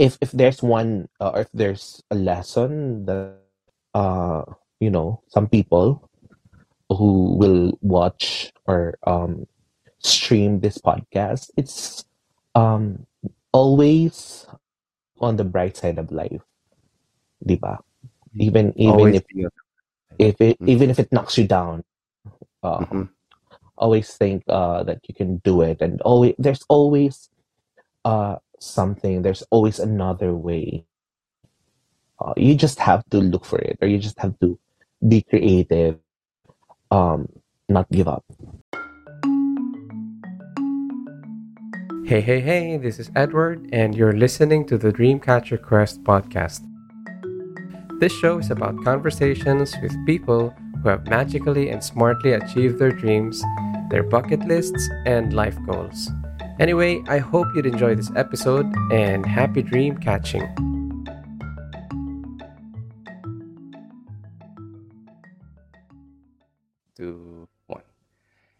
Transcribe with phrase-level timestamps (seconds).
[0.00, 3.36] if if there's one uh, or if there's a lesson that
[3.94, 4.42] uh
[4.80, 6.08] you know some people
[6.90, 9.46] who will watch or um
[10.00, 12.04] stream this podcast it's
[12.54, 13.06] um
[13.52, 14.46] always
[15.20, 16.42] on the bright side of life
[17.44, 17.78] diba
[18.38, 19.50] even even Always if on
[20.18, 20.66] if it Mhm.
[20.66, 21.84] even if it knocks you down
[22.62, 23.08] uh, Mhm.
[23.76, 27.30] always think uh that you can do it and always there's always
[28.04, 30.84] uh something there's always another way
[32.20, 34.58] uh, you just have to look for it or you just have to
[35.06, 35.98] be creative
[36.90, 37.28] um
[37.68, 38.24] not give up
[42.10, 46.58] Hey, hey, hey, this is Edward, and you're listening to the Dreamcatcher Quest podcast.
[48.00, 53.40] This show is about conversations with people who have magically and smartly achieved their dreams,
[53.90, 56.10] their bucket lists, and life goals.
[56.60, 60.44] Anyway, I hope you'd enjoy this episode and happy dream catching.
[67.00, 67.80] two, one.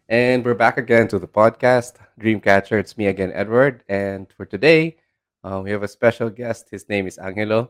[0.09, 2.79] And we're back again to the podcast, Dreamcatcher.
[2.79, 3.83] It's me again, Edward.
[3.87, 4.97] And for today,
[5.43, 6.69] uh, we have a special guest.
[6.71, 7.69] His name is Angelo.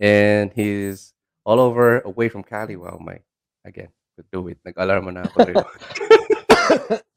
[0.00, 2.74] And he's all over away from Cali.
[2.74, 3.20] Wow, my,
[3.64, 4.58] again, could do it.
[4.64, 6.98] Nag-alarm na ako rin.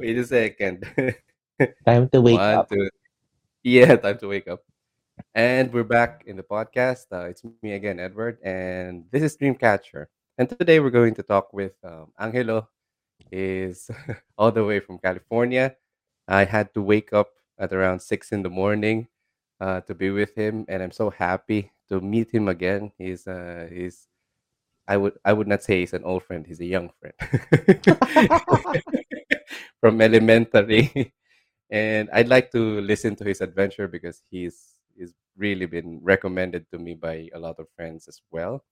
[0.00, 0.80] Wait a second.
[1.84, 2.88] time to wake One, up two.
[3.62, 4.64] Yeah, time to wake up.
[5.34, 7.04] And we're back in the podcast.
[7.12, 10.06] Uh, it's me again, Edward, and this is Dreamcatcher.
[10.38, 12.66] And today we're going to talk with um, Angelo.
[13.30, 13.90] Is
[14.38, 15.76] all the way from California.
[16.26, 17.28] I had to wake up
[17.58, 19.06] at around six in the morning
[19.60, 22.92] uh, to be with him, and I'm so happy to meet him again.
[22.96, 24.08] He's uh, he's
[24.88, 26.46] I would I would not say he's an old friend.
[26.46, 27.84] He's a young friend
[29.80, 31.12] from elementary,
[31.70, 36.78] and I'd like to listen to his adventure because he's he's really been recommended to
[36.78, 38.64] me by a lot of friends as well.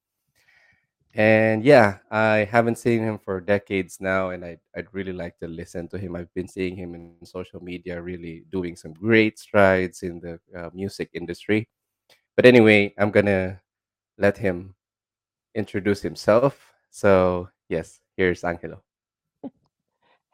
[1.14, 5.48] And yeah, I haven't seen him for decades now, and I'd, I'd really like to
[5.48, 6.14] listen to him.
[6.14, 10.70] I've been seeing him in social media, really doing some great strides in the uh,
[10.74, 11.68] music industry.
[12.36, 13.60] But anyway, I'm gonna
[14.18, 14.74] let him
[15.54, 16.72] introduce himself.
[16.90, 18.82] So yes, here's Angelo.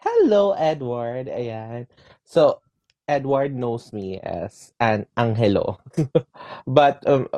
[0.05, 1.33] Hello edward.
[1.33, 1.89] Ayan.
[2.29, 2.61] So
[3.09, 5.81] edward knows me as an angelo.
[6.69, 7.33] But um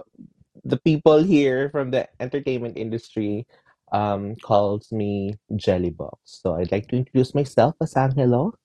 [0.66, 3.46] the people here from the entertainment industry
[3.94, 8.58] um calls me Jelly Boks so i'd like to introduce myself as angelo.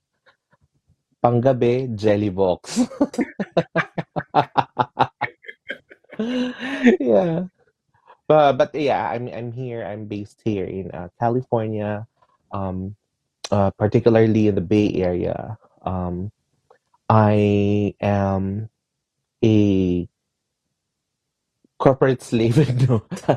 [1.21, 2.89] Panggabi Jelly Boks
[6.97, 7.45] yeah.
[8.25, 9.85] But but yeah i'm i'm here.
[9.85, 12.09] I'm based here in uh, california.
[12.49, 12.97] Um
[13.51, 16.31] uh, particularly in the bay area um
[17.09, 18.69] i am
[19.43, 20.07] a
[21.79, 22.57] corporate slave
[22.87, 23.03] no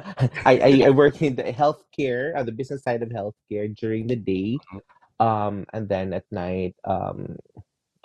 [0.44, 4.16] I, I i work in the healthcare uh, the business side of healthcare during the
[4.16, 4.58] day
[5.19, 7.36] um and then at night um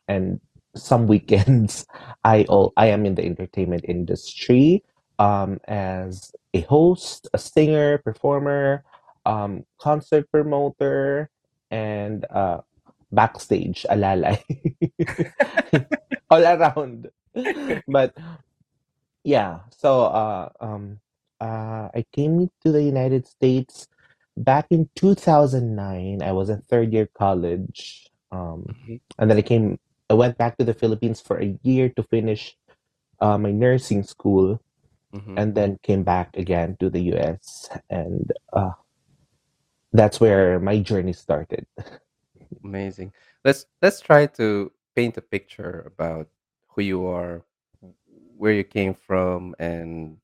[0.08, 0.40] and
[0.76, 1.86] some weekends
[2.24, 4.84] i all i am in the entertainment industry
[5.20, 8.84] um as a host a singer performer
[9.26, 11.30] um concert promoter
[11.72, 12.62] and uh
[13.12, 14.42] backstage alalay.
[16.30, 17.10] All around.
[17.88, 18.16] But
[19.24, 19.60] yeah.
[19.72, 21.00] So uh um
[21.42, 23.88] uh i came to the united states
[24.38, 29.80] back in 2009 i was in third year college um Mhm, and then i came
[30.10, 32.56] i went back to the philippines for a year to finish
[33.22, 34.60] uh, my nursing school
[35.16, 35.34] mhm.
[35.38, 38.72] and then came back again to the us and uh
[39.94, 41.66] that's where my journey started
[42.64, 43.14] Amazing.
[43.46, 46.28] Let's let's try to paint a picture about
[46.68, 47.44] who you are,
[48.38, 50.18] where you came from, and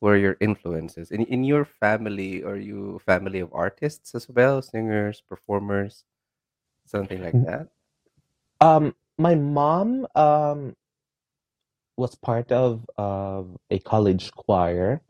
[0.00, 1.10] where your influences.
[1.10, 6.04] In in your family, are you a family of artists as well, singers, performers,
[6.86, 7.68] something like that?
[8.60, 10.74] um my mom um
[11.96, 15.00] was part of of a college choir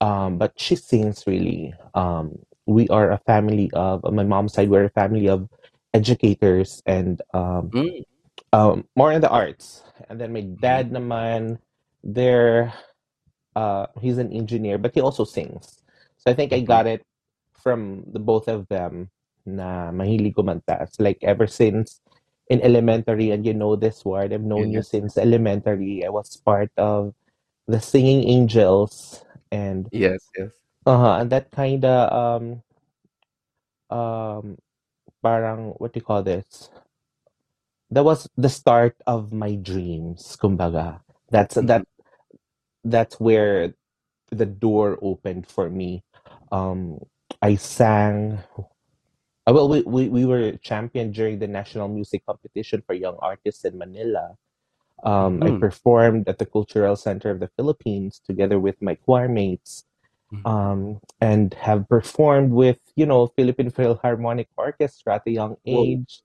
[0.00, 2.38] um but she sings really um
[2.68, 5.48] we are a family of on my mom's side we're a family of
[5.96, 8.04] educators and um Mm,
[8.52, 9.82] um more in the arts.
[10.08, 11.58] And then my dad naman
[12.04, 12.72] there
[13.56, 15.82] uh he's an engineer but he also sings.
[16.18, 16.66] So i think i mhm.
[16.68, 17.02] got it
[17.56, 19.10] from the both of them
[19.46, 20.82] na mahilig kumanta.
[20.84, 22.00] It's like ever since
[22.48, 26.72] in elementary and you know this word i've known you since elementary i was part
[26.78, 27.12] of
[27.68, 30.48] the singing angels and yes, yes.
[30.88, 32.62] Uh and that kind of um
[33.90, 34.56] um
[35.22, 36.70] parang what do you call this
[37.90, 41.00] that was the start of my dreams, kumbaga.
[41.30, 41.84] That's that
[42.84, 43.74] that's where
[44.30, 46.04] the door opened for me.
[46.52, 47.00] Um,
[47.42, 48.40] I sang.
[49.46, 53.64] uh, Well, we, we, we were champion during the national music competition for young artists
[53.64, 54.36] in Manila.
[55.04, 55.60] Um, I Mhm.
[55.60, 59.84] performed at the Cultural Center of the Philippines together with my choir mates.
[60.44, 66.22] Um, and have performed with you know Philippine Philharmonic Orchestra at a young age.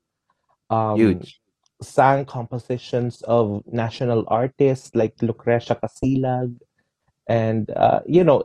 [0.69, 1.39] Um, huge.
[1.81, 6.55] sang compositions of national artists like Lucrecia Kasilag,
[7.27, 8.43] and uh, you know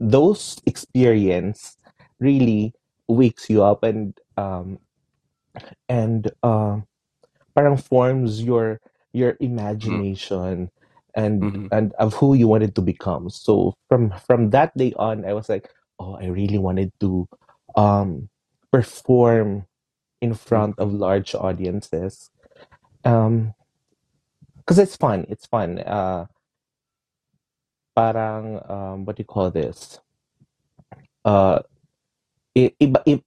[0.00, 1.76] those experience
[2.20, 2.72] really
[3.08, 4.78] wakes you up and um,
[5.88, 6.78] and uh,
[7.54, 8.80] parang forms your
[9.12, 9.34] your
[9.82, 10.08] Mhm.
[10.14, 10.70] imagination
[11.18, 11.68] and Mhm.
[11.74, 15.50] and of who you wanted to become so from from that day on i was
[15.50, 15.66] like
[15.98, 17.26] oh i really wanted to
[17.76, 18.30] um
[18.72, 19.66] perform
[20.22, 22.30] in front of large audiences
[23.04, 23.54] um
[24.62, 26.26] because it's fun it's fun uh
[27.96, 30.00] parang um what do you call this
[31.26, 31.60] uh
[32.54, 33.22] it, it,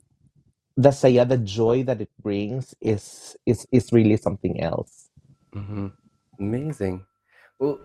[0.77, 5.09] the saya the joy that it brings is is is really something else
[5.55, 5.91] Mhm.
[6.39, 7.05] Amazing.
[7.61, 7.79] Well,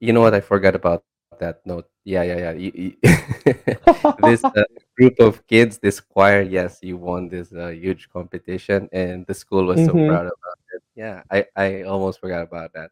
[0.00, 0.34] you know what?
[0.34, 1.04] I forgot about
[1.40, 1.88] that note.
[2.04, 2.52] Yeah, yeah, yeah.
[2.52, 2.98] You, you-
[4.18, 4.64] this uh,
[4.98, 9.66] group of kids, this choir, yes, you won this uh, huge competition, and the school
[9.66, 10.82] was so hmm proud about it.
[10.96, 12.90] Yeah, I, I almost forgot about that.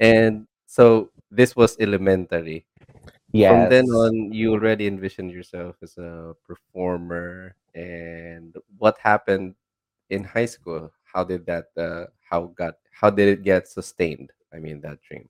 [0.00, 2.66] And so this was elementary.
[3.32, 3.48] Yeah.
[3.48, 7.56] From then on, you already envisioned yourself as a performer.
[7.74, 9.56] And what happened
[10.10, 10.92] in high school?
[11.04, 11.66] How did that?
[11.78, 12.76] Uh, how got?
[12.92, 14.32] How did it get sustained?
[14.54, 15.28] I mean, that dream.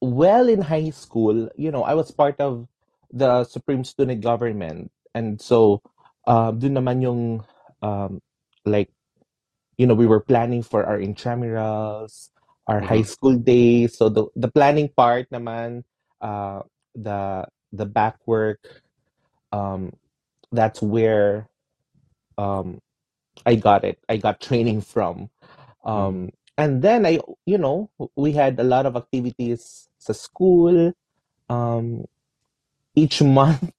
[0.00, 2.68] Well in high school, you know, I was part of
[3.12, 4.90] the Supreme Student Government.
[5.14, 5.82] And so,
[6.26, 7.44] uh, dun naman yung,
[7.82, 8.20] um,
[8.64, 8.90] like,
[9.76, 12.30] you know, we were planning for our intramurals,
[12.66, 13.06] our high Mm-hmm.
[13.06, 13.96] school days.
[13.96, 15.84] So the, the planning part naman,
[16.20, 16.62] uh,
[16.94, 18.82] the, the back work,
[19.52, 19.92] um,
[20.52, 21.48] that's where,
[22.36, 22.80] um,
[23.46, 23.98] I got it.
[24.08, 25.30] I got training from.
[25.86, 25.90] Mm-hmm.
[25.90, 30.92] Um, and then I, you know, we had a lot of activities school.
[31.50, 32.04] Um,
[32.96, 33.72] each month,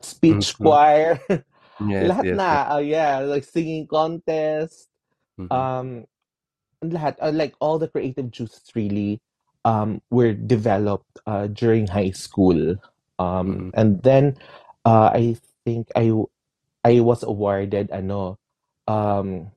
[0.00, 0.62] speech Mm-hmm.
[0.62, 1.20] choir,
[1.80, 2.60] Yes, lahat yes, yes.
[2.60, 2.68] na.
[2.76, 4.88] Oh yeah, like singing contest,
[5.40, 5.50] Mm-hmm.
[5.50, 6.06] um,
[6.84, 9.20] lahat, uh, like all the creative juices really
[9.66, 12.76] um were developed uh during high school.
[13.18, 13.70] Um, Mm-hmm.
[13.74, 14.38] and then
[14.86, 16.12] uh I think I
[16.84, 18.38] I was awarded ano
[18.88, 19.52] um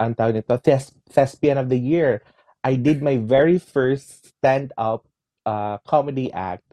[0.00, 2.22] ang tawag nito, Thes- Thespian of the Year.
[2.64, 5.07] I did my very first stand-up
[5.48, 6.64] uh comedy act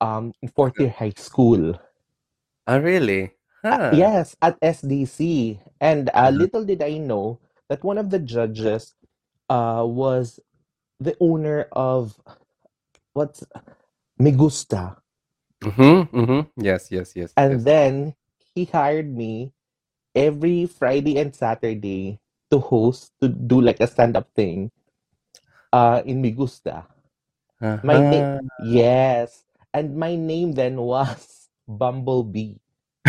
[0.00, 1.78] um in fourth year high school.
[2.68, 3.34] Oh, really?
[3.64, 5.60] Uh, yes, at SDC.
[5.80, 6.30] And uh, Uh-huh.
[6.30, 8.94] little did I know that one of the judges
[9.48, 10.40] uh, was
[11.00, 12.18] the owner of
[13.14, 13.44] what's
[14.18, 14.96] Me Gusta.
[15.64, 16.16] Mm-hmm.
[16.18, 16.62] Mm-hmm.
[16.64, 17.64] Yes, yes, yes, And yes.
[17.64, 18.14] then
[18.54, 19.52] he hired me
[20.14, 22.20] every Friday and Saturday
[22.50, 24.70] to host, to do like a stand-up thing
[25.72, 26.86] uh, in Me Gusta.
[27.82, 28.40] My name, Uh-huh.
[28.58, 29.44] yes.
[29.74, 32.56] And my name then was Bumblebee.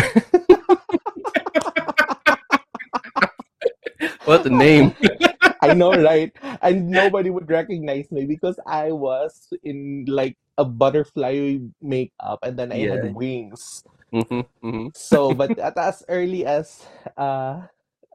[4.24, 4.94] What a name.
[5.62, 6.32] I know, right?
[6.62, 12.72] And nobody would recognize me because I was in like a butterfly makeup and then
[12.72, 13.12] I had Yeah.
[13.14, 13.84] wings.
[14.12, 14.40] Mm-hmm.
[14.64, 14.88] Mm-hmm.
[14.94, 16.84] So, but at as early as
[17.16, 17.66] uh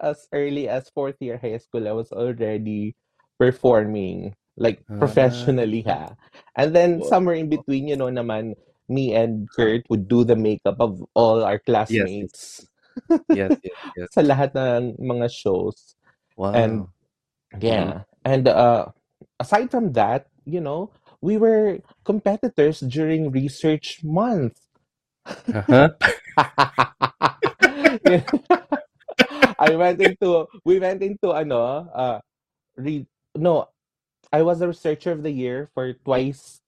[0.02, 2.96] as early as fourth year high school, I was already
[3.40, 6.16] performing like Ah, professionally, ha.
[6.56, 7.08] And then wow.
[7.08, 8.56] somewhere in between, you know, naman
[8.88, 12.68] me and Kurt would do the makeup of all our Yes, yes, classmates
[13.30, 14.08] yes, yes, yes.
[14.16, 15.96] sa lahat ng mga shows.
[16.36, 16.90] And Wow.
[17.56, 17.64] Mm-hmm.
[17.64, 18.04] Yeah.
[18.26, 18.92] And uh
[19.40, 24.60] aside from that, you know, we were competitors during research month.
[25.26, 25.90] Uh-huh.
[29.60, 32.20] I went into we went into ano uh
[32.76, 33.08] read
[33.40, 33.72] no,
[34.36, 36.60] I was a researcher of the year for twice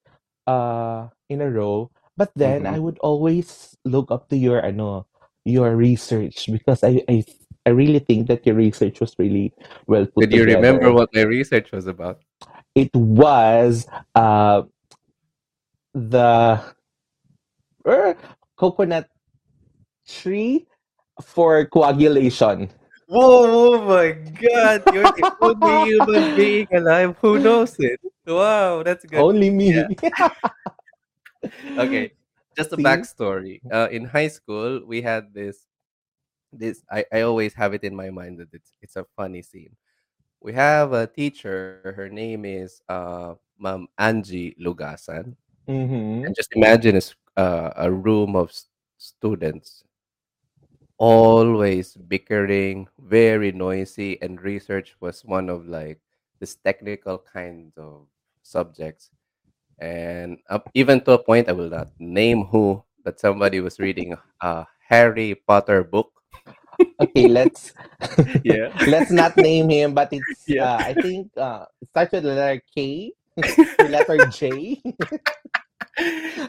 [0.47, 1.91] uh in a row.
[2.15, 2.75] But then Mm-hmm.
[2.75, 5.03] I would always look up to your ano
[5.43, 7.27] your research because I I
[7.67, 9.51] I really think that your research was really
[9.83, 12.23] well put Did you remember what my research was about?
[12.71, 13.83] It was
[14.15, 14.63] uh
[15.91, 16.63] the
[17.83, 18.15] er,
[18.55, 19.11] coconut
[20.07, 20.71] tree
[21.19, 22.71] for coagulation.
[23.07, 24.83] Whoa, oh my God!
[24.91, 27.99] You're the only human being alive who knows it.
[28.27, 29.19] Wow, that's good.
[29.19, 29.87] Only Yeah.
[29.87, 29.95] me.
[31.77, 32.11] Okay.
[32.57, 32.83] Just a See?
[32.83, 33.61] backstory.
[33.71, 35.63] Uh, in high school, we had this.
[36.51, 39.75] This I, I always have it in my mind that it's it's a funny scene.
[40.41, 41.93] we have a teacher.
[41.95, 45.35] Her name is uh, Ma'am Angie Lugasan.
[45.67, 46.25] Mm-hmm.
[46.25, 47.03] And just imagine a,
[47.39, 48.51] uh, a room of
[48.97, 49.83] students
[50.97, 55.99] always bickering, very noisy, and research was one of like
[56.39, 58.07] this technical kind of
[58.43, 59.11] subjects.
[59.79, 64.15] And up, even to a point, I will not name who, but somebody was reading
[64.41, 66.11] a Harry Potter book.
[67.01, 67.73] Okay, let's
[68.43, 68.73] Yeah.
[68.87, 70.65] let's not name him, but it's Yeah.
[70.65, 73.13] uh, I think uh, it starts with the letter K
[73.79, 74.81] or letter J.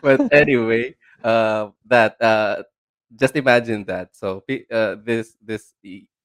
[0.03, 2.63] but anyway, uh, that uh,
[3.17, 4.17] just imagine that.
[4.17, 5.75] So uh, this this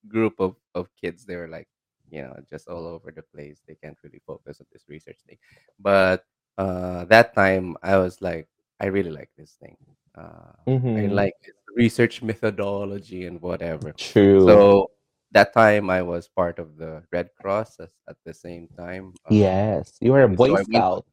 [0.07, 1.67] group of of kids, they were like,
[2.09, 3.61] you know, just all over the place.
[3.67, 5.37] They can't really focus on this research thing.
[5.79, 6.23] But
[6.57, 8.47] uh, that time, I was like,
[8.79, 9.77] I really like this thing.
[10.17, 10.51] Uh,
[10.95, 11.13] I Mm-hmm.
[11.13, 11.35] like
[11.75, 13.93] research methodology and whatever.
[13.93, 14.47] True.
[14.47, 14.91] So
[15.31, 19.13] that time, I was part of the Red Cross as, at the same time.
[19.25, 21.05] Uh, yes, you were a so Boy I went Scout.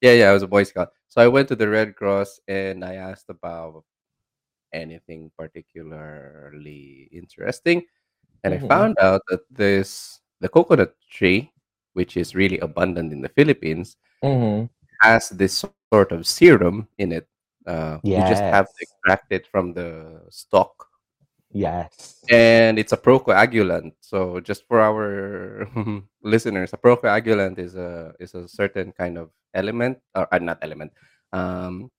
[0.00, 0.88] yeah, yeah, I was a Boy Scout.
[1.08, 3.84] So I went to the Red Cross and I asked about
[4.72, 7.84] anything particularly interesting.
[8.44, 8.66] And I Mm-hmm.
[8.68, 11.52] found out that this the coconut tree,
[11.94, 14.66] which is really abundant in the Philippines, Mm-hmm.
[15.02, 16.98] has this sort of serum in it.
[17.38, 18.66] Uh, you just have to Yes.
[18.66, 20.72] extract it from the stalk,
[21.52, 22.24] Yes.
[22.30, 23.92] and it's a procoagulant.
[24.00, 25.68] So just for our
[26.22, 30.92] listeners, a procoagulant is a is a certain kind of element, or uh, not element,
[31.32, 31.90] um,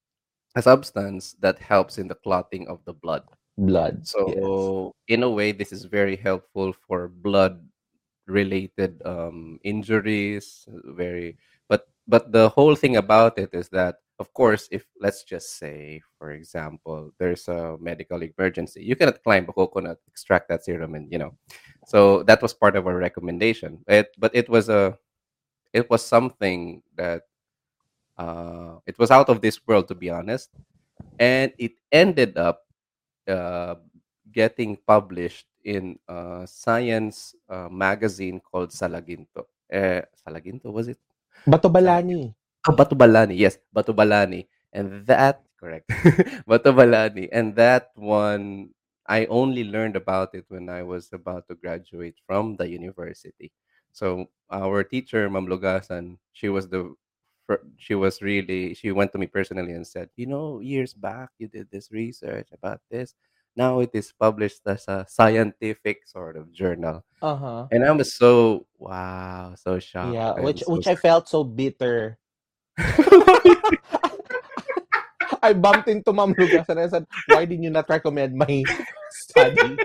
[0.57, 3.23] a substance that helps in the clotting of the blood.
[3.57, 4.01] Blood.
[4.01, 4.11] Yes.
[4.11, 7.61] So in a way, this is very helpful for blood
[8.25, 10.65] related um, injuries.
[10.97, 11.37] Very,
[11.69, 16.01] but but the whole thing about it is that, of course, if let's just say,
[16.17, 21.11] for example, there's a medical emergency, you cannot climb a coconut, extract that serum, and
[21.11, 21.37] you know.
[21.85, 23.85] So that was part of our recommendation.
[23.87, 24.97] It, but it was a
[25.73, 27.23] it was something that
[28.17, 30.49] uh, it was out of this world, to be honest,
[31.19, 32.65] and it ended up
[33.27, 33.75] uh,
[34.31, 39.45] getting published in a science uh, magazine called Salaginto.
[39.69, 40.97] Eh, Salaginto was it?
[41.45, 42.33] Batobalani.
[42.67, 44.47] Ah, Batubalani, yes, Batubalani.
[44.73, 45.87] And that, correct,
[46.49, 47.29] Batubalani.
[47.31, 48.69] And that one,
[49.07, 53.51] I only learned about it when I was about to graduate from the university.
[53.91, 56.93] So our teacher, Mam Lugasan, she was the,
[57.77, 61.47] she was really, she went to me personally and said, you know, years back you
[61.47, 63.15] did this research about this.
[63.55, 67.03] Now it is published as a scientific sort of journal.
[67.21, 67.67] Uh-huh.
[67.71, 72.19] And I was so, wow, so shocked Yeah, which so which I felt so bitter.
[75.41, 78.63] I bumped into Ma'am Lucas and I said, why did you not recommend my
[79.09, 79.77] study?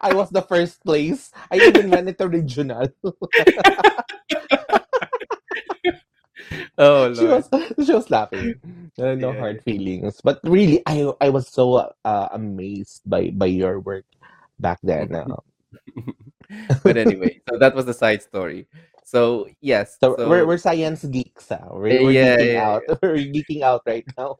[0.00, 1.30] I was the first place.
[1.50, 2.88] I even went into regional.
[6.78, 7.48] oh she was
[7.84, 8.54] she was laughing.
[8.96, 10.20] No Yeah, hard feelings.
[10.22, 14.04] But really, I I was so uh, amazed by by your work
[14.60, 15.14] back then.
[15.30, 15.40] Uh,
[16.84, 18.66] but anyway, so that was the side story.
[19.04, 21.50] So yes, so we're we're science geeks.
[21.50, 21.68] Uh.
[21.88, 22.82] eh, We're we're yeah, geeking yeah, out.
[23.02, 24.36] We're geeking out right now.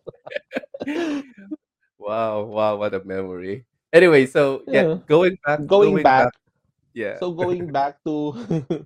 [1.99, 3.65] Wow, wow, what a memory.
[3.93, 4.99] Anyway, so yeah, Yeah.
[5.07, 6.35] going back, Going going back, back,
[6.95, 7.21] yeah.
[7.21, 8.35] so going back to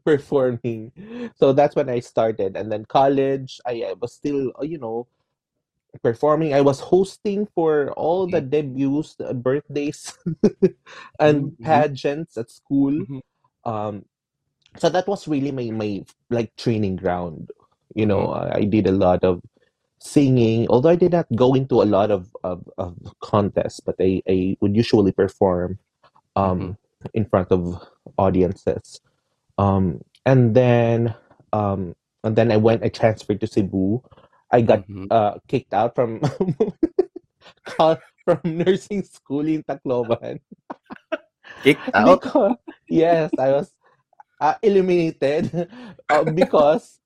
[0.04, 0.92] performing.
[1.36, 3.60] So that's when I started, and then college.
[3.66, 5.06] I, I was still, uh, you know,
[6.02, 6.54] performing.
[6.54, 10.14] I was hosting for all the Mm, debuts, the birthdays,
[11.20, 13.06] and mhm, mhm, pageants at school.
[13.08, 13.20] mhm,
[13.64, 14.04] Um,
[14.78, 17.50] so that was really my my like training ground.
[17.94, 19.40] You know, mhm, I, did a lot of
[20.00, 24.22] singing, although I did not go into a lot of of, of contests, but I,
[24.28, 25.78] I would usually perform
[26.36, 26.76] um
[27.14, 27.82] in front of
[28.18, 29.00] audiences.
[29.58, 31.14] Um, and then
[31.52, 32.84] um, and then I went.
[32.84, 34.02] I transferred to Cebu.
[34.50, 35.06] I got mhm.
[35.10, 36.20] uh kicked out from
[37.76, 40.40] from nursing school in Tacloban
[41.62, 42.20] Kicked out.
[42.20, 42.56] because
[42.88, 43.72] yes, I was
[44.40, 45.68] uh, eliminated
[46.08, 47.00] uh, because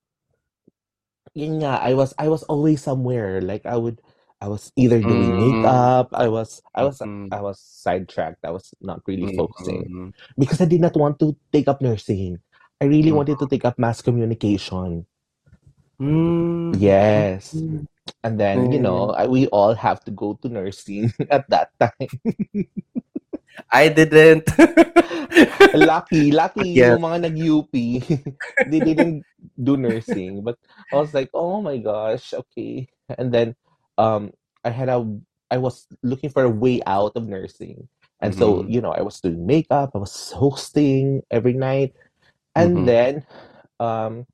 [1.36, 3.40] nga, I was I was always somewhere.
[3.40, 4.00] Like I would
[4.40, 8.44] I was either doing Mm, makeup, I was I was mhm, I was sidetracked.
[8.44, 12.38] I was not really focusing mhm, because I did not want to take up nursing.
[12.80, 15.06] I really wanted to take up mass communication.
[16.72, 17.62] Yes.
[17.62, 17.86] mhm.
[18.24, 19.12] And then, you know, Mm.
[19.12, 22.10] I, we all have to go to nursing at that time.
[23.72, 24.48] I didn't.
[25.74, 26.98] Lucky, lucky Yes.
[26.98, 28.02] yung mga nag-UP,
[28.66, 29.24] they didn't
[29.56, 30.42] do nursing.
[30.42, 30.58] But
[30.92, 32.88] I was like, oh my gosh, okay.
[33.18, 33.54] And then
[34.00, 34.32] um
[34.64, 35.04] I had a
[35.50, 37.88] I was looking for a way out of nursing.
[38.20, 41.94] And so, Mhm, you know, I was doing makeup, I was hosting every night.
[42.56, 42.86] And Mhm.
[42.86, 43.26] then
[43.80, 44.26] um,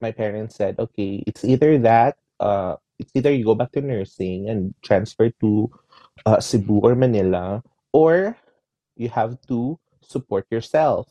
[0.00, 4.48] my parents said, okay, it's either that, uh, it's either you go back to nursing
[4.48, 5.70] and transfer to
[6.26, 7.62] uh, Cebu or Manila,
[7.92, 8.36] or
[8.96, 11.08] you have to support yourself.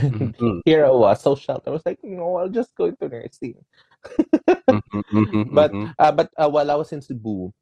[0.40, 0.62] Mhm.
[0.64, 1.68] here I was, so shocked.
[1.68, 3.54] I was like, no, I'll just go into nursing.
[4.70, 4.80] Mhm.
[5.12, 5.44] Mhm.
[5.54, 5.94] But Mhm.
[5.98, 7.52] uh, but uh, while I was in Cebu,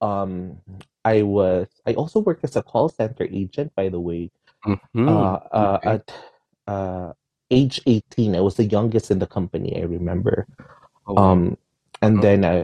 [0.00, 0.58] um,
[1.04, 4.30] I was I also worked as a call center agent, by the way.
[4.66, 4.78] Mhm.
[5.08, 5.90] Uh, uh, Okay.
[5.98, 6.04] at
[6.68, 7.12] uh,
[7.50, 10.46] age 18, I was the youngest in the company, I remember.
[11.06, 11.32] Oh wow.
[11.32, 11.58] Um,
[12.00, 12.22] and Uh-huh.
[12.22, 12.54] then I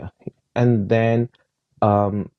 [0.54, 1.28] and then
[1.82, 2.30] um,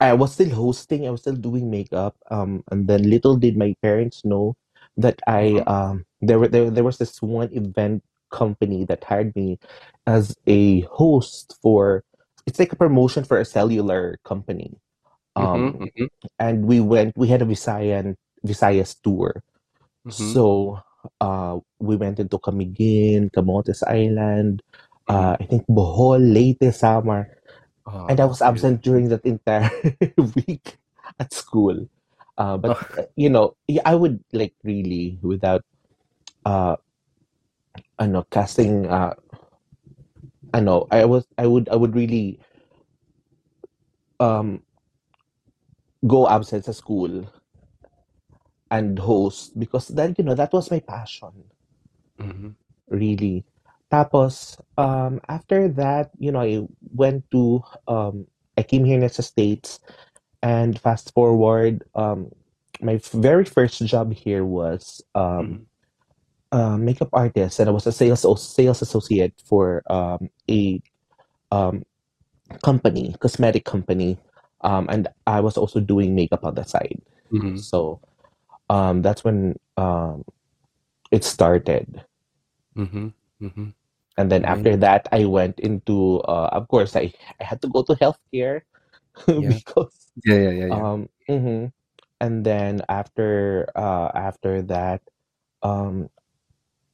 [0.00, 2.16] I was still hosting, I was still doing makeup.
[2.30, 4.56] Um, and then little did my parents know
[4.96, 5.66] that I Mhm.
[5.66, 9.58] um there were there, there was this one event company that hired me
[10.06, 12.04] as a host for
[12.46, 14.74] it's like a promotion for a cellular company.
[15.36, 15.74] Mhm.
[15.74, 16.08] Um, Mhm.
[16.38, 19.42] and we went we had a Visayan Visayas tour.
[20.06, 20.12] Mhm.
[20.34, 20.80] So
[21.20, 24.62] uh we went into Camiguin, Camotes Island,
[25.08, 25.32] Mhm.
[25.32, 27.37] uh I think Bohol, Leyte, Samar.
[27.88, 29.70] Oh, And I was absent during that entire
[30.36, 30.76] week
[31.18, 31.88] at school.
[32.36, 33.04] Uh, but Oh.
[33.16, 35.64] you know, I would like really without
[36.44, 36.76] uh
[37.98, 39.14] I know casting uh
[40.54, 42.38] I know I was I would I would really
[44.20, 44.62] um
[46.06, 47.26] go absent sa school
[48.70, 51.32] and host because then you know that was my passion
[52.18, 52.54] Mhm.
[52.90, 53.44] really.
[53.90, 58.26] Tapos um after that, you know, I went to um
[58.56, 59.80] I came here in the States
[60.42, 62.30] and fast forward um
[62.80, 65.66] my very first job here was um Mhm.
[66.52, 70.82] a makeup artist and I was a sales sales associate for um a
[71.50, 71.84] um
[72.64, 74.18] company, cosmetic company.
[74.62, 77.00] Um and I was also doing makeup on the side.
[77.32, 77.58] Mhm.
[77.58, 78.00] So
[78.70, 80.24] um that's when um
[81.10, 82.04] it started.
[82.76, 83.14] Mhm.
[83.40, 83.74] Mhm.
[84.18, 84.78] And then after Amazing.
[84.78, 88.62] that I went into uh of course I, I had to go to healthcare
[89.36, 89.60] Yeah.
[89.66, 90.84] because Yeah, yeah, yeah, yeah.
[90.84, 91.72] um mhm.
[92.20, 95.02] and then after uh after that
[95.62, 96.10] um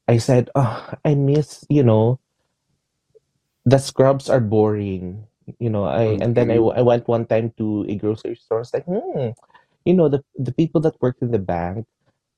[0.08, 2.20] I said, oh, I miss, you know,
[3.66, 5.26] the scrubs are boring.
[5.58, 8.60] You know, I and then I, I went one time to a grocery store.
[8.60, 9.30] It's like, hmm,
[9.84, 11.86] you know, the the people that work in the bank,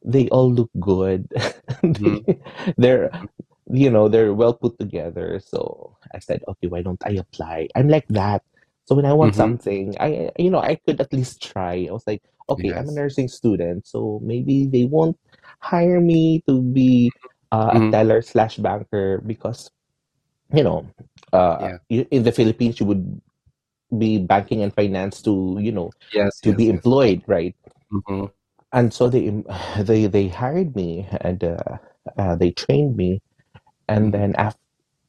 [0.04, 1.28] they all look good.
[1.98, 2.26] Mhm.
[2.26, 2.38] they,
[2.78, 3.28] they're, Mhm.
[3.70, 5.40] You know, they're well put together.
[5.40, 7.68] So I said, okay, why don't I apply?
[7.76, 8.42] I'm like that.
[8.84, 9.36] So when I want Mhm.
[9.36, 11.86] something, I, you know, I could at least try.
[11.88, 15.16] I was like, okay, I'm a nursing student, so maybe they won't
[15.60, 17.12] hire me to be
[17.52, 17.92] uh, a Mhm.
[17.92, 19.70] teller slash banker because
[20.52, 20.86] you know,
[21.32, 21.88] uh, Yeah.
[21.88, 23.20] in the Philippines, you would
[23.98, 26.82] be banking and finance to, you know, Yes, to yes, be yes.
[26.82, 27.54] employed, right?
[27.90, 28.30] Mhm.
[28.72, 29.30] And so they
[29.80, 31.78] they they hired me and uh,
[32.18, 33.20] uh, they trained me,
[33.88, 34.14] and Mhm.
[34.14, 34.60] then after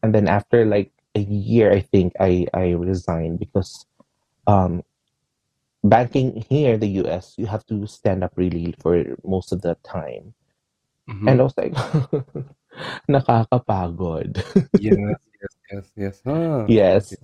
[0.04, 3.86] and then after like a year, I think I I resigned because
[4.48, 4.84] um
[5.84, 9.76] banking here in the US, you have to stand up really for most of the
[9.84, 10.34] time,
[11.26, 11.74] and I was like,
[13.10, 14.44] nakakapagod.
[14.78, 16.24] Yes, yes, yes, yes.
[16.26, 17.18] Ah, yes,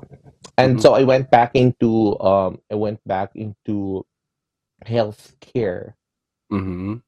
[0.58, 0.82] and Mhm.
[0.82, 4.06] so I went back into um I went back into
[4.86, 5.96] healthcare
[6.52, 7.02] Mhm.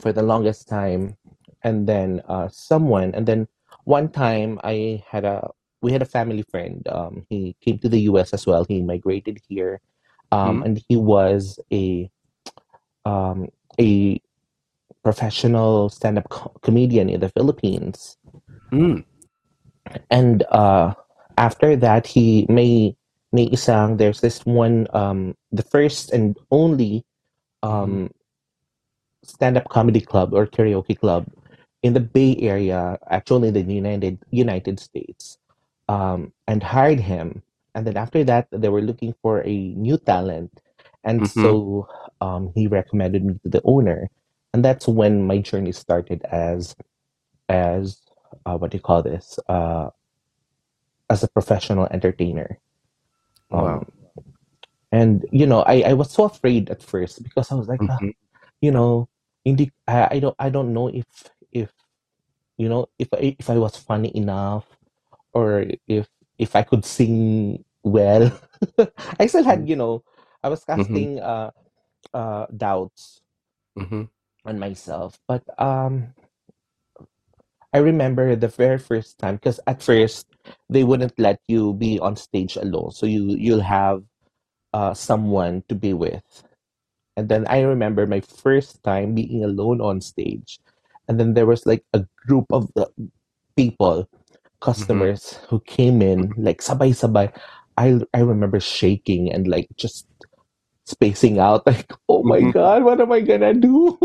[0.00, 1.17] for the longest time
[1.64, 3.48] and then uh someone and then
[3.84, 5.50] one time I had a
[5.82, 9.40] we had a family friend um he came to the US as well he migrated
[9.48, 9.80] here
[10.32, 10.64] um Mhm.
[10.64, 12.10] and he was a
[13.04, 13.48] um
[13.80, 14.20] a
[15.02, 18.16] professional stand-up co- comedian in the Philippines
[18.72, 19.04] Mm.
[20.10, 20.92] and uh
[21.38, 22.94] after that he may
[23.32, 27.04] may isang there's this one um the first and only
[27.62, 28.10] um
[29.24, 31.26] stand-up comedy club or karaoke club
[31.82, 35.38] in the Bay Area, actually in the United United States,
[35.88, 37.42] um, and hired him.
[37.74, 40.52] And then after that, they were looking for a new talent,
[41.04, 41.26] and Mhm.
[41.26, 41.88] so
[42.20, 44.10] um, he recommended me to the owner,
[44.54, 46.76] and that's when my journey started as
[47.48, 48.00] as
[48.46, 49.38] uh, what do you call this?
[49.48, 49.90] Uh,
[51.10, 52.58] as a professional entertainer.
[53.50, 53.82] Wow.
[53.82, 53.92] Um,
[54.92, 58.00] and you know, I, I was so afraid at first because I was like, ah,
[58.00, 58.14] Mhm.
[58.60, 59.08] you know,
[59.44, 61.06] hindi, I, I don't I don't know if
[61.52, 61.72] if
[62.58, 64.66] you know if I, if I was funny enough
[65.32, 66.08] or if
[66.38, 68.30] if I could sing well.
[69.20, 70.02] I still had you know
[70.42, 71.08] I was Mhm.
[71.08, 71.50] casting uh
[72.14, 73.22] uh doubts
[73.76, 74.08] Mhm.
[74.44, 76.14] on myself, but um
[77.72, 80.26] I remember the very first time because at first
[80.68, 84.02] they wouldn't let you be on stage alone, so you you'll have
[84.74, 86.22] uh someone to be with
[87.16, 90.60] and then I remember my first time being alone on stage,
[91.08, 92.86] and then there was like a group of the
[93.56, 94.60] people, Mhm.
[94.60, 97.32] customers who came in like sabay-sabay.
[97.78, 100.06] I I remember shaking and like just
[100.86, 102.52] spacing out like, oh my Mhm.
[102.52, 103.98] God, what am I gonna do?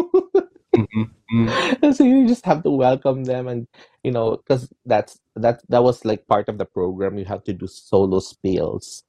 [0.75, 1.09] Mhm.
[1.33, 1.47] Mm.
[1.83, 3.67] And so you just have to welcome them and
[4.03, 7.53] you know because that's that that was like part of the program you have to
[7.53, 9.03] do solo spills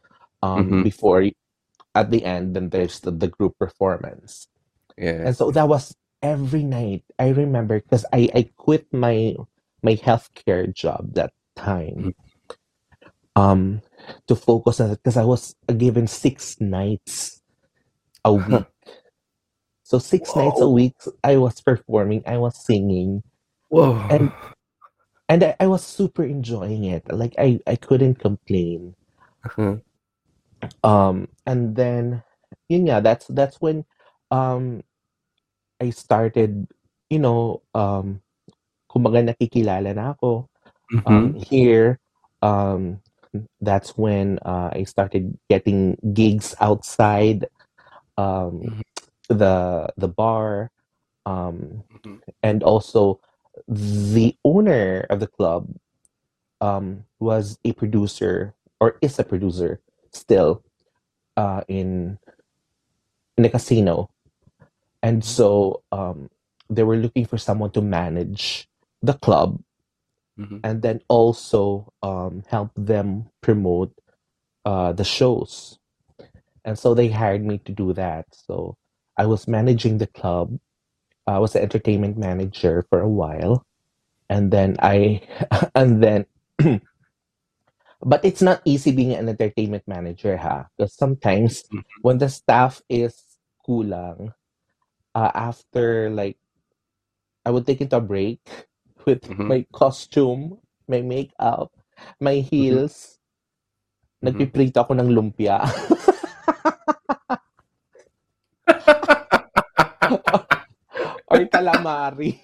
[0.44, 0.84] um Mhm.
[0.84, 1.24] before
[1.96, 4.48] at the end then there's the, the group performance
[4.96, 5.24] Yeah.
[5.28, 9.36] and so that was every night i remember because i i quit my
[9.84, 12.14] my healthcare job that time Mhm.
[13.36, 13.82] um
[14.26, 17.42] to focus on it because i was given six nights
[18.24, 18.66] a week
[19.84, 23.22] so six nights a week i was performing i was singing
[23.70, 23.98] Whoa.
[24.10, 24.32] and
[25.28, 27.10] and I, I was super enjoying it.
[27.12, 28.94] Like I, I couldn't complain.
[29.44, 29.76] Uh-huh.
[30.82, 32.22] Um, and then,
[32.70, 33.84] nga, that's that's when,
[34.30, 34.82] um,
[35.84, 36.66] I started,
[37.10, 38.20] you know, um,
[38.88, 40.48] kumbaga nakikilala na ako.
[41.06, 41.36] Um, Mhm.
[41.36, 42.00] here,
[42.42, 43.00] um,
[43.60, 47.46] that's when uh, I started getting gigs outside,
[48.16, 48.82] um, Mhm.
[49.28, 50.70] the the bar,
[51.26, 52.22] um, Mhm.
[52.42, 53.20] and also
[53.68, 55.68] the owner of the club
[56.60, 59.80] um, was a producer or is a producer
[60.12, 60.62] still
[61.36, 62.18] uh, in
[63.38, 64.10] in a casino,
[65.04, 66.30] and so um,
[66.70, 68.68] they were looking for someone to manage
[69.02, 69.60] the club
[70.38, 70.64] Mhm.
[70.64, 73.92] and then also um, help them promote
[74.64, 75.78] uh, the shows.
[76.64, 78.26] And so they hired me to do that.
[78.32, 78.76] So
[79.18, 80.58] I was managing the club.
[81.26, 83.64] I was the entertainment manager for a while,
[84.30, 85.22] and then I
[85.74, 86.26] and then
[88.02, 91.84] but it's not easy being an entertainment manager ha because sometimes Mhm.
[92.02, 93.16] when the staff is
[93.66, 94.32] kulang
[95.14, 96.36] uh, after like
[97.46, 98.40] i would take into a break
[99.06, 99.48] with Mhm.
[99.48, 101.70] my costume my makeup
[102.20, 102.48] my Mhm.
[102.50, 103.18] heels
[104.22, 104.24] Mhm.
[104.24, 105.60] nagpiprito ako ng lumpia
[111.30, 112.34] or calamari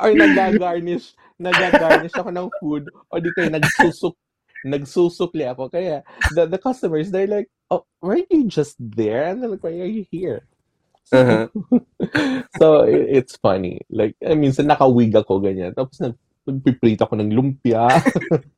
[0.00, 4.14] or nagagarnish nagagarnish ako ng food o di kaya nagsusuk
[4.64, 5.68] nagsusukli ako.
[5.70, 9.24] Kaya the, the customers they're like oh weren't you just there?
[9.28, 10.46] And they're like why are you here?
[11.04, 11.46] So Uh-huh.
[12.58, 13.82] so i- it's funny.
[13.90, 15.74] Like I mean sa nakawig ako ganyan.
[15.76, 16.14] Tapos nag
[16.48, 18.02] nagpiprito ako ng lumpia.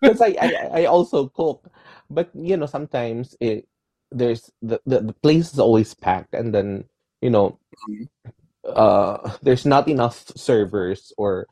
[0.00, 1.68] Because I, I I also cook.
[2.10, 3.66] But you know sometimes it
[4.10, 6.34] there's the, the the place is always packed.
[6.34, 6.84] And then
[7.20, 8.08] you know Mhm.
[8.64, 11.46] uh there's not enough servers or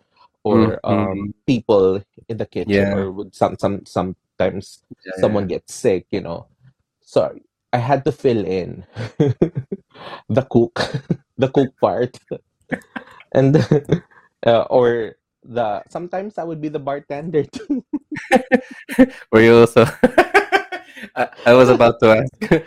[0.45, 1.35] or um Mhm.
[1.47, 2.95] people in the kitchen Yeah.
[2.95, 5.59] or would some some sometimes Yeah, someone yeah.
[5.59, 6.47] gets sick you know
[7.01, 7.31] so
[7.73, 8.85] i had to fill in
[10.29, 10.81] the cook
[11.39, 12.19] the cook part
[13.33, 13.57] and
[14.47, 17.85] uh, or the sometimes i would be the bartender too
[19.33, 19.85] Were you also?
[21.17, 22.65] I, I was about to ask.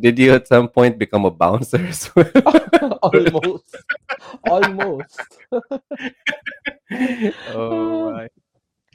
[0.00, 2.30] Did you at some point become a bouncer as well?
[3.02, 3.74] almost
[4.48, 5.20] almost
[7.48, 8.28] oh my.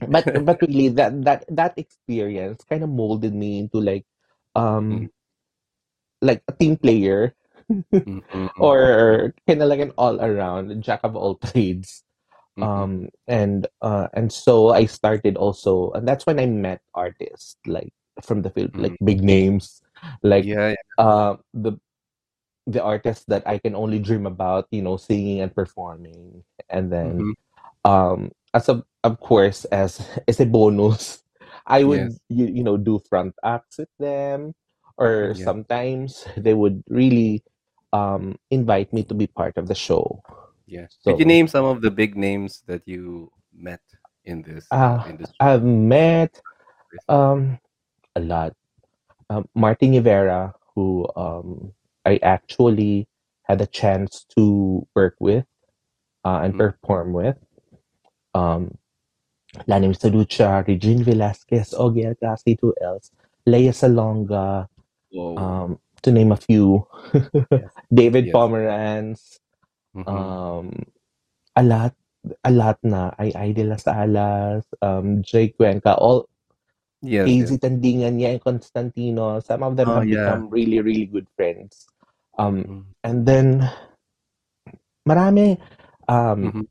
[0.08, 4.06] but but really that that that experience kind of molded me into like
[4.56, 5.10] um Mhm.
[6.21, 7.34] like a team player
[7.69, 8.21] Mhm.
[8.60, 12.04] or kind of like an all around jack of all trades
[12.60, 12.63] Mhm.
[12.67, 12.91] um
[13.27, 18.41] and uh and so i started also and that's when i met artists like from
[18.43, 19.06] the field like Mhm.
[19.06, 19.81] big names
[20.24, 20.76] like Yeah, yeah.
[20.98, 21.74] uh the
[22.68, 27.18] the artists that i can only dream about you know singing and performing and then
[27.20, 27.34] Mhm.
[27.86, 31.24] um as a of course as as a bonus
[31.68, 32.20] i would Yes.
[32.30, 34.54] you, you know do front acts with them
[34.98, 35.46] or Yeah.
[35.46, 37.44] sometimes they would really
[37.94, 40.22] um invite me to be part of the show
[40.68, 40.88] Yeah.
[41.06, 43.82] Could you name some of the big names that you met
[44.26, 45.36] in this uh industry?
[45.40, 46.42] i've met
[47.10, 47.60] um
[48.16, 48.54] a lot
[49.32, 51.72] um, Martin Nievera who um
[52.06, 53.08] i actually
[53.48, 55.46] had a chance to work with
[56.28, 56.60] uh, and Mhm.
[56.63, 57.38] perform with
[58.34, 58.78] um
[59.67, 63.12] Lani Misalucha, Regine Velasquez, Ogie Alcasid, who else?
[63.46, 64.67] Lea Salonga,
[65.36, 66.88] um, to name a few.
[67.52, 67.67] Yes.
[67.94, 68.34] David Yes.
[68.36, 69.20] Pomeranz,
[69.91, 70.08] Mhm.
[70.08, 70.65] um,
[71.60, 71.91] a lot,
[72.48, 73.12] a lot na.
[73.20, 76.31] Ai-Ai delas Alas, um, Jay Cuenca, all
[77.02, 77.28] Yes.
[77.28, 77.58] AZ Yes.
[77.58, 79.40] Tandingan and Constantino.
[79.40, 80.38] Some of them Oh have yeah.
[80.38, 81.88] become really, really good friends.
[82.38, 82.86] Um, Mhm.
[83.04, 83.70] and then,
[85.08, 85.58] marami.
[86.08, 86.68] Um, Mhm.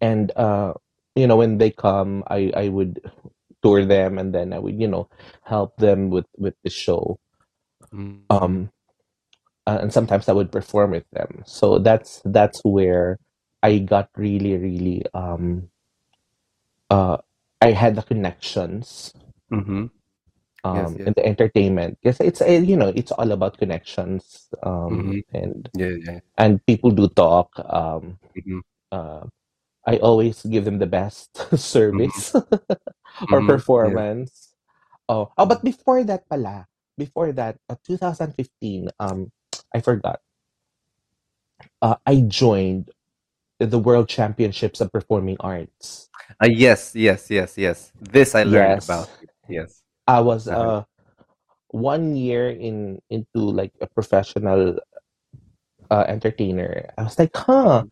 [0.00, 0.74] and uh,
[1.14, 3.00] you know when they come i i would
[3.62, 5.08] tour them and then i would you know
[5.42, 7.18] help them with with the show
[7.92, 8.26] Mhm.
[8.30, 8.70] um
[9.66, 13.18] uh, and sometimes i would perform with them so that's that's where
[13.62, 15.68] i got really really um
[16.90, 17.16] uh
[17.60, 19.12] i had the connections
[19.50, 19.90] Mhm.
[20.64, 21.06] Um yes.
[21.06, 25.22] in the entertainment because it's uh, you know it's all about connections um Mhm.
[25.32, 26.20] and Yeah, yeah.
[26.38, 28.60] and people do talk um Mhm.
[28.92, 29.24] uh
[29.86, 32.34] i always give them the best service
[33.30, 33.62] or Mhm.
[33.82, 34.02] Yes.
[34.02, 34.54] performance
[35.08, 36.66] oh oh but before that pala
[36.98, 39.30] before that uh, 2015 um
[39.74, 40.20] i forgot
[41.82, 42.90] uh, i joined
[43.58, 46.10] the world championships of performing arts
[46.42, 47.92] Uh, yes, yes, yes, yes.
[48.00, 49.30] This I learned about yes it.
[49.48, 49.82] Yes.
[50.06, 50.72] i was Uh-huh.
[50.72, 50.82] uh
[51.70, 54.78] one year in into like a professional
[55.90, 57.84] uh, entertainer i was like huh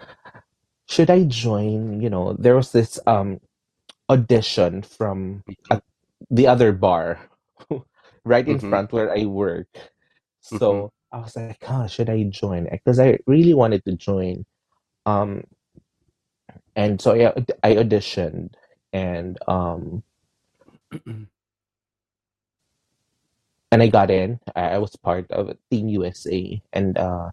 [0.88, 3.40] should i join you know there was this um
[4.10, 5.70] audition from Mhm.
[5.70, 5.80] uh,
[6.30, 7.18] the other bar
[8.24, 8.60] right in Mhm.
[8.60, 9.68] front where i work
[10.40, 14.44] so i was like huh should i join because i really wanted to join
[15.06, 15.44] um
[16.76, 17.32] and so yeah
[17.62, 18.50] i auditioned
[18.92, 20.02] and um
[23.70, 27.30] and i got in i, I was part of team usa and uh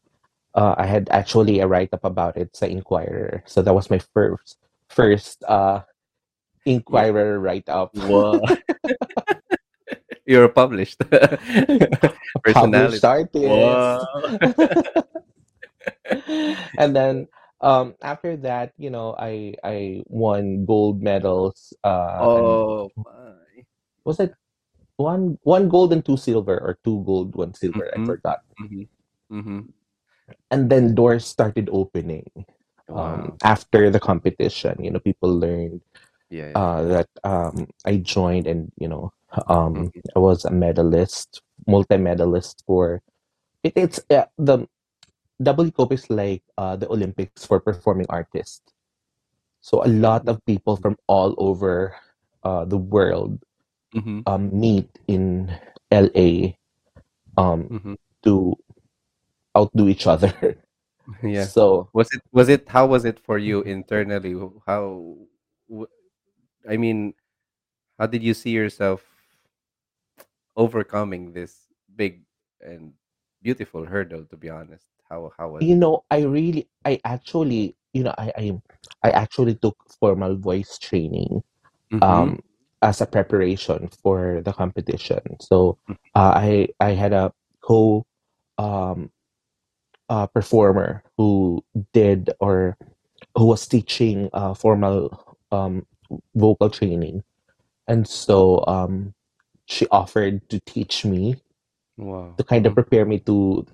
[0.54, 3.44] uh, I had actually a write up about it sa Inquirer.
[3.46, 4.58] So that was my first
[4.90, 5.82] first uh.
[6.66, 7.96] Inquirer write up.
[10.26, 11.98] You're published Published
[12.44, 13.00] personality.
[13.02, 14.06] artist.
[16.78, 17.28] And then
[17.62, 23.66] um after that, you know, I I won gold medals uh Oh my.
[24.06, 24.34] was it
[24.98, 28.06] one one gold and two silver or two gold, one silver, I Mhm.
[28.06, 28.42] forgot.
[28.60, 28.90] Mhm.
[29.32, 29.74] Mhm.
[30.52, 32.26] And then doors started opening
[32.90, 34.84] um after the competition.
[34.84, 35.82] You know, people learned
[36.30, 39.12] Yeah, yeah, uh, that um, I joined, and you know,
[39.48, 40.02] um, Mhm.
[40.16, 43.02] I was a medalist, multi-medalist for
[43.64, 44.68] it, it's uh, the
[45.44, 48.62] WCOP is like uh, the Olympics for performing artists.
[49.62, 51.96] So a lot of people from all over
[52.44, 53.40] uh, the world
[53.94, 54.26] Mhm.
[54.26, 55.52] um, meet in
[55.92, 56.58] LA
[57.38, 57.96] um, Mhm.
[58.24, 58.56] to
[59.58, 60.32] outdo each other.
[61.24, 61.48] Yeah.
[61.48, 64.34] So Was it was it how was it for you internally?
[64.66, 65.18] How
[65.70, 65.88] w-
[66.70, 67.14] I mean,
[68.00, 69.04] how did you see yourself
[70.56, 72.24] overcoming this big
[72.62, 72.94] and
[73.42, 74.88] beautiful hurdle to be honest?
[75.12, 78.62] How how was you know, I really, I actually, you know, I I,
[79.04, 81.44] I actually took formal voice training
[81.92, 82.02] Mhm.
[82.04, 82.40] um,
[82.82, 85.22] as a preparation for the competition.
[85.42, 85.98] So Mhm.
[86.16, 88.06] uh, I I had a co
[88.58, 89.12] um,
[90.10, 92.78] uh, performer who did or
[93.38, 95.86] who was teaching uh, formal um,
[96.36, 97.24] vocal training,
[97.88, 99.14] and so um,
[99.68, 101.36] she offered to teach me
[101.98, 102.38] Wow.
[102.38, 102.76] to kind of Mhm.
[102.76, 103.66] prepare me to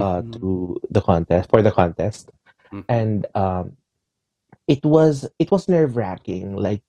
[0.00, 0.32] uh, Mhm.
[0.40, 2.30] to the contest for the contest,
[2.72, 2.84] Mhm.
[2.88, 3.76] and um,
[4.68, 6.56] it was it was nerve wracking.
[6.56, 6.82] Like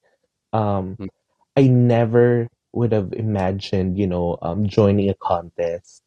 [0.53, 1.09] um, Mhm.
[1.57, 6.03] I never would have imagined, you know, um, joining a contest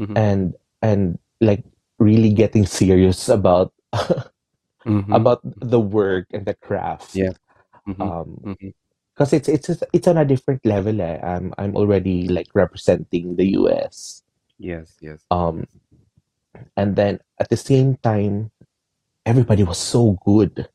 [0.00, 0.16] Mhm.
[0.16, 1.64] and and like
[1.98, 3.72] really getting serious about
[4.86, 5.14] Mhm.
[5.14, 7.14] about the work and the craft.
[7.14, 7.32] Yeah.
[8.00, 8.56] Um,
[9.14, 11.00] because it's it's it's on a different level.
[11.00, 11.18] Eh.
[11.22, 14.22] I'm I'm already like representing the U.S.
[14.58, 15.66] Yes, yes, Um.
[16.76, 18.50] And then at the same time,
[19.26, 20.68] everybody was so good.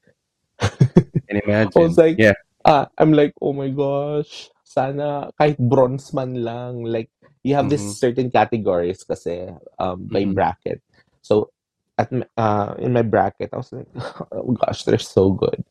[0.59, 2.33] Can I was like, Yeah.
[2.65, 6.83] ah, I'm like, oh my gosh, sana kahit bronze man lang.
[6.83, 7.09] Like,
[7.43, 7.95] you have this Mhm.
[7.99, 10.35] certain categories kasi um, by Mhm.
[10.35, 10.81] bracket.
[11.21, 11.49] So,
[11.97, 13.87] at uh, in my bracket, I was like,
[14.31, 15.63] oh gosh, they're so good.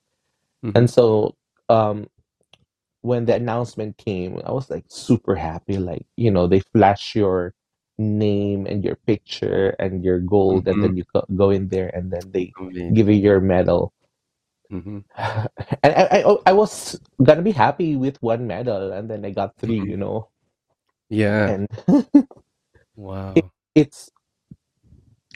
[0.75, 0.91] And Mhm.
[0.91, 1.35] so,
[1.69, 2.07] um,
[3.03, 5.79] when the announcement came, I was like super happy.
[5.79, 7.55] Like, you know, they flash your
[7.99, 10.83] name and your picture and your gold, and Mhm.
[10.83, 12.53] then you go, go in there, and then they
[12.95, 13.93] give you your medal.
[14.73, 15.05] Mhm.
[15.85, 19.57] and I, I I was gonna be happy with one medal, and then I got
[19.59, 19.81] three.
[19.81, 19.89] Mhm.
[19.89, 20.29] You know,
[21.11, 21.55] Yeah.
[21.55, 21.69] and
[22.97, 23.35] Wow.
[23.37, 24.11] it, it's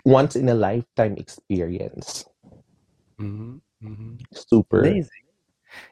[0.04, 2.24] once in a lifetime experience.
[3.18, 3.60] Mhm.
[3.82, 4.18] Mhm.
[4.32, 4.80] Super.
[4.80, 5.10] Amazing.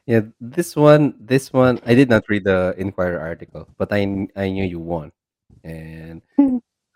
[0.07, 4.49] Yeah, this one, this one, I did not read the Inquirer article, but I I
[4.49, 5.11] knew you won,
[5.65, 6.21] and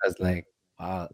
[0.04, 0.46] I was like,
[0.80, 1.10] wow.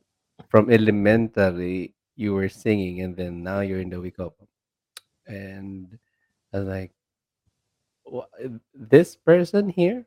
[0.50, 4.36] From elementary, you were singing, and then now you're in the wake up,
[5.28, 5.98] and
[6.54, 6.92] I was like,
[8.06, 8.28] "Wha-
[8.74, 10.06] this person here,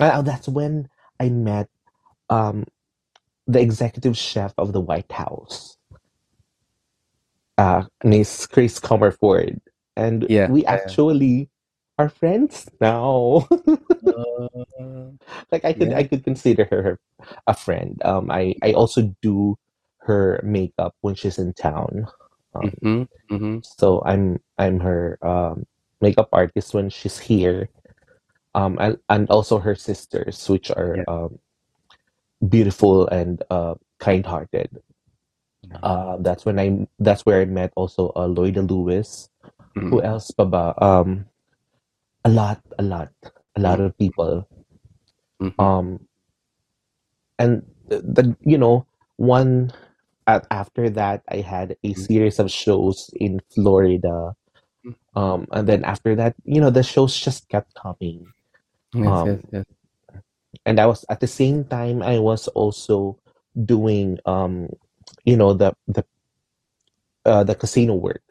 [0.00, 0.88] uh, that's when
[1.20, 1.68] I met
[2.30, 2.64] um,
[3.46, 5.76] the executive chef of the White House,
[7.58, 9.60] uh, Miss Chris Comerford,
[9.96, 10.48] and Yeah.
[10.48, 10.72] we Yeah.
[10.74, 11.50] actually
[12.00, 13.46] are friends now.
[14.00, 14.48] Uh,
[15.52, 15.98] like I could yeah.
[16.00, 16.98] I could consider her
[17.46, 18.00] a friend.
[18.04, 19.56] Um, I I also do
[20.08, 22.08] her makeup when she's in town.
[22.56, 23.02] Um, Mm-hmm.
[23.30, 23.58] Mm-hmm.
[23.62, 25.66] so I'm I'm her um
[26.00, 27.68] makeup artist when she's here.
[28.54, 31.04] Um, and and also her sisters, which are Yeah.
[31.06, 31.38] um
[32.48, 34.70] beautiful and uh kind-hearted.
[35.66, 35.84] Mm-hmm.
[35.84, 39.28] Uh, that's when I that's where I met also uh, Loida Lewis.
[39.88, 40.04] Who Mm-hmm.
[40.04, 40.74] else pa ba?
[40.82, 41.29] Um,
[42.24, 43.10] a lot, a lot,
[43.56, 44.48] a lot of people.
[45.42, 45.64] Mm-hmm.
[45.64, 46.06] Um,
[47.38, 49.72] and the, the you know one
[50.50, 52.06] after that I had a Mm-hmm.
[52.06, 54.34] series of shows in Florida.
[55.14, 58.32] Um, and then after that, you know, the shows just kept coming.
[58.94, 59.22] Yes.
[59.24, 59.40] Yes.
[59.40, 59.64] Um, Yes.
[60.66, 63.18] and I was at the same time I was also
[63.64, 64.68] doing um,
[65.24, 66.04] you know, the the
[67.24, 68.22] uh, the casino work.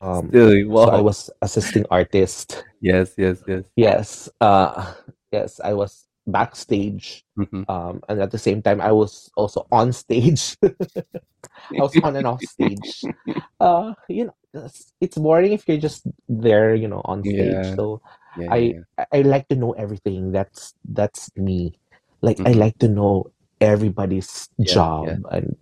[0.00, 2.64] Um, Still, so I was assisting artist.
[2.80, 3.14] Yes.
[3.18, 3.42] Yes.
[3.46, 3.64] Yes.
[3.74, 4.94] Yes, uh,
[5.32, 7.24] yes, I was backstage.
[7.38, 7.66] Mm-hmm.
[7.68, 10.56] Um, and at the same time, I was also on stage.
[10.62, 13.02] I was on and off stage.
[13.58, 17.58] Uh, you know, it's, boring if you're just there, you know, on stage.
[17.58, 17.74] Yeah.
[17.74, 18.00] So
[18.38, 18.54] Yeah.
[18.54, 18.82] I Yeah.
[18.98, 20.30] I I like to know everything.
[20.30, 21.74] That's that's me.
[22.22, 22.60] Like I Mm-hmm.
[22.62, 25.58] like to know everybody's job and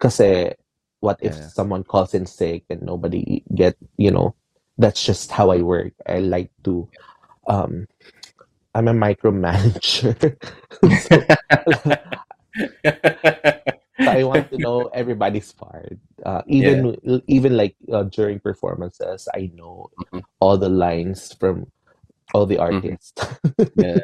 [0.00, 0.56] kasi
[1.02, 1.50] what if Yeah.
[1.50, 4.34] someone calls in sick and nobody get, you know,
[4.78, 5.92] that's just how I work.
[6.06, 6.88] I like to
[7.50, 7.86] um
[8.74, 10.16] I'm a micromanager.
[11.04, 11.20] so,
[14.06, 15.98] I want to know everybody's part.
[16.24, 16.68] Uh, yeah.
[16.72, 20.22] even even like uh, during performances, I know Mhm.
[20.40, 21.66] all the lines from
[22.32, 22.96] all the Mhm.
[22.96, 23.12] artists.
[23.76, 24.00] Yeah.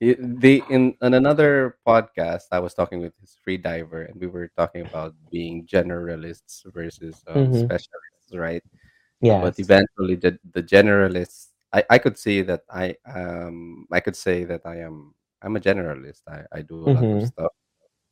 [0.00, 4.80] In on another podcast, I was talking with this free diver, and we were talking
[4.82, 8.64] about being generalists versus um, hmm specialists, right?
[9.20, 9.40] Yeah.
[9.42, 14.44] But eventually, the the generalists, I, I could see that I um I could say
[14.44, 16.22] that I am I'm a generalist.
[16.28, 17.52] I, I do a lot of hmm stuff,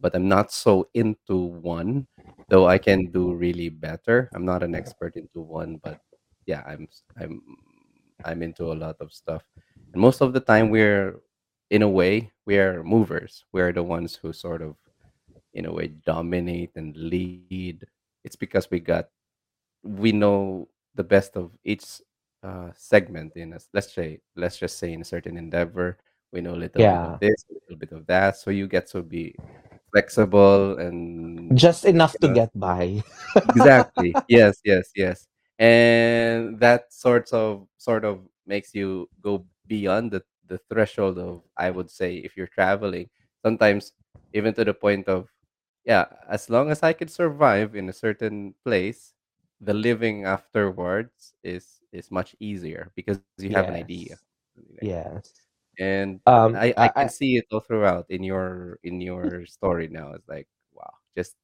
[0.00, 2.06] but I'm not so into one.
[2.48, 4.30] Though I can do really better.
[4.34, 6.00] I'm not an expert into one, but
[6.46, 6.88] yeah, I'm
[7.20, 7.40] I'm
[8.24, 9.42] I'm into a lot of stuff.
[9.92, 11.20] And most of the time, we're
[11.70, 13.44] in a way we're movers.
[13.52, 14.76] We're the ones who sort of
[15.54, 17.86] in a way dominate and lead.
[18.24, 19.08] It's because we got
[19.82, 22.00] we know the best of each
[22.42, 23.68] uh, segment in us.
[23.72, 25.98] Let's say let's just say in a certain endeavor,
[26.32, 28.36] we know a little bit of this, a little bit of that.
[28.36, 29.34] So you get to be
[29.92, 33.02] flexible and Just enough you to get by.
[33.56, 35.26] exactly yes yes yes
[35.58, 41.70] and that sort of sort of makes you go beyond the, the threshold of i
[41.70, 43.08] would say if you're traveling
[43.44, 43.92] sometimes
[44.34, 45.28] even to the point of
[45.84, 49.14] yeah as long as i could survive in a certain place
[49.60, 54.24] the living afterwards is is much easier because you have an idea Yes.
[54.28, 54.80] something like that.
[54.80, 55.32] Yes.
[55.78, 59.88] And Um, I I can I see it all throughout in your in your story
[59.88, 60.12] now.
[60.14, 61.36] It's like wow, just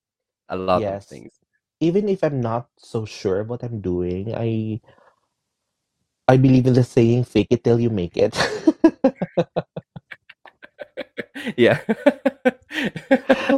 [0.49, 1.33] a lot of things.
[1.81, 4.81] Even if I'm not so sure what I'm doing, I
[6.29, 8.35] I believe in the saying, "Fake it till you make it."
[11.57, 11.81] yeah.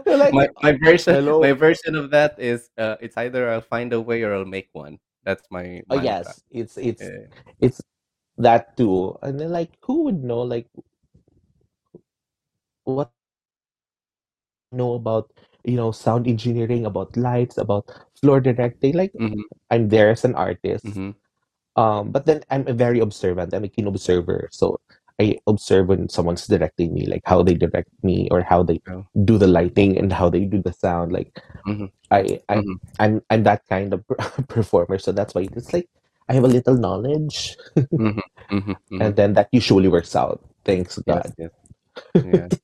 [0.07, 1.41] Like, my my version hello.
[1.41, 4.69] my version of that is uh, it's either I'll find a way or I'll make
[4.73, 4.99] one.
[5.25, 6.05] That's my Oh mantra.
[6.05, 7.27] yes, it's it's Yeah.
[7.61, 7.81] it's
[8.39, 9.17] that too.
[9.23, 10.67] And then like, who would know like
[12.85, 13.11] what
[14.73, 15.31] know about
[15.65, 17.87] you know sound engineering, about lights, about
[18.21, 18.95] floor directing?
[18.95, 19.43] Like, Mhm.
[19.71, 20.85] I'm there as an artist.
[20.87, 21.15] Mhm.
[21.77, 23.53] Um, but then I'm a very observant.
[23.55, 24.49] I'm a keen observer.
[24.51, 24.81] So
[25.21, 29.05] I observe when someone's directing me, like how they direct me or how they Oh.
[29.25, 31.13] do the lighting and how they do the sound.
[31.13, 31.33] Like
[31.67, 31.91] Mhm.
[32.11, 32.77] I, I Mhm.
[32.99, 34.05] I'm I'm that kind of
[34.49, 34.99] performer.
[34.99, 35.89] So that's why it's like
[36.29, 38.21] I have a little knowledge, Mhm.
[38.51, 38.77] Mhm.
[38.91, 39.01] Mhm.
[39.01, 40.41] and then that usually works out.
[40.65, 40.99] Thanks.
[41.07, 41.33] God.
[41.39, 41.51] Yes.
[42.25, 42.49] Yeah.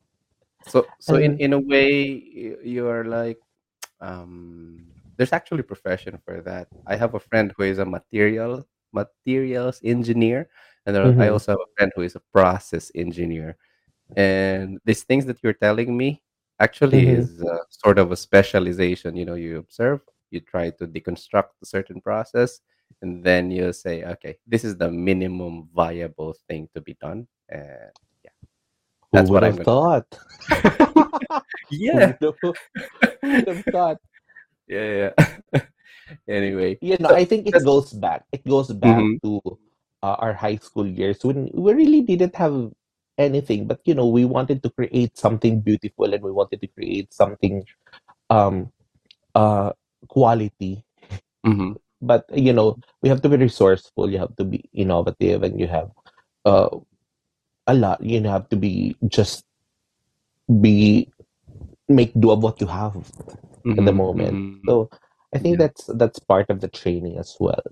[0.73, 1.93] So so in in a way
[2.63, 3.37] you are like
[4.01, 4.87] um
[5.19, 6.69] there's actually a profession for that.
[6.87, 10.49] I have a friend who is a material materials engineer
[10.87, 13.57] and then I also have a friend who is a process engineer.
[14.17, 16.23] And these things that you're telling me
[16.61, 17.19] actually mhm.
[17.19, 19.17] is uh, sort of a specialization.
[19.17, 22.61] You know, you observe, you try to deconstruct a certain process,
[23.01, 27.27] and then you say, okay, this is the minimum viable thing to be done.
[27.49, 27.93] And
[28.25, 28.31] yeah,
[29.13, 30.19] that's what have thought?
[31.71, 31.95] Yeah.
[31.95, 32.55] would have, who
[33.23, 33.99] would have thought?
[34.69, 35.13] Yeah,
[35.55, 35.61] yeah.
[36.29, 38.25] Anyway, You know, so I think it goes back.
[38.33, 39.41] It goes back mhm, to
[40.03, 42.73] uh, our high school years when we really didn't have
[43.19, 47.13] anything, but you know, we wanted to create something beautiful and we wanted to create
[47.13, 47.65] something
[48.31, 48.71] um
[49.35, 49.73] uh
[50.09, 50.85] quality.
[51.45, 55.59] mhm, But you know, we have to be resourceful, you have to be innovative and
[55.61, 55.91] you have
[56.45, 56.69] uh
[57.67, 59.45] a lot, you have to be just
[60.61, 61.09] be
[61.89, 62.95] make do of what you have
[63.77, 64.41] at the mhm, moment.
[64.65, 64.69] mhm.
[64.69, 64.91] So
[65.35, 67.63] I think Yeah, that's that's part of the training as well.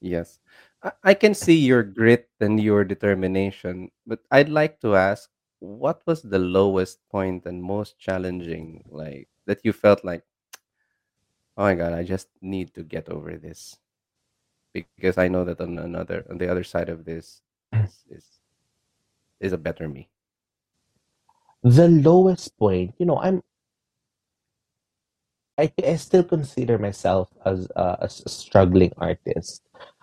[0.00, 0.40] yes.
[0.82, 5.30] I, I can see your grit and your determination, but I'd like to ask,
[5.60, 10.24] what was the lowest point and most challenging, like that you felt like,
[11.58, 13.76] oh my God, I just need to get over this
[14.74, 17.42] because I know that on another on the other side of this
[17.74, 18.26] is is
[19.40, 20.08] is a better me.
[21.62, 23.42] The lowest point, you know, I'm
[25.58, 29.62] I, I still consider myself as a, as a struggling artist.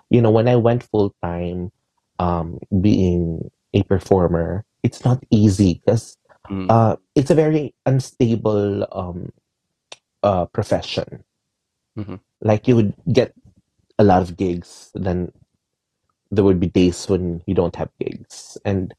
[0.09, 1.71] You know, when I went full time,
[2.19, 6.17] um, being a performer, it's not easy because
[6.49, 9.31] Mm, uh, it's a very unstable um,
[10.23, 11.23] uh, profession.
[11.95, 13.33] mhm, Like you would get
[13.99, 15.31] a lot of gigs, then
[16.31, 18.93] there would be days when you don't have gigs, and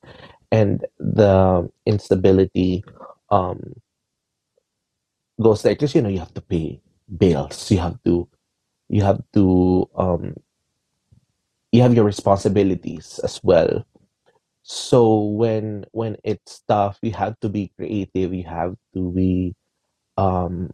[0.51, 2.85] and the instability
[3.31, 3.75] um,
[5.39, 6.80] there because you know you have to pay
[7.18, 8.28] bills, you have to
[8.89, 10.34] you have to um,
[11.72, 13.84] you have your responsibilities as well.
[14.62, 18.34] So when when it's tough, you have to be creative.
[18.34, 19.55] You have to be
[20.16, 20.70] um,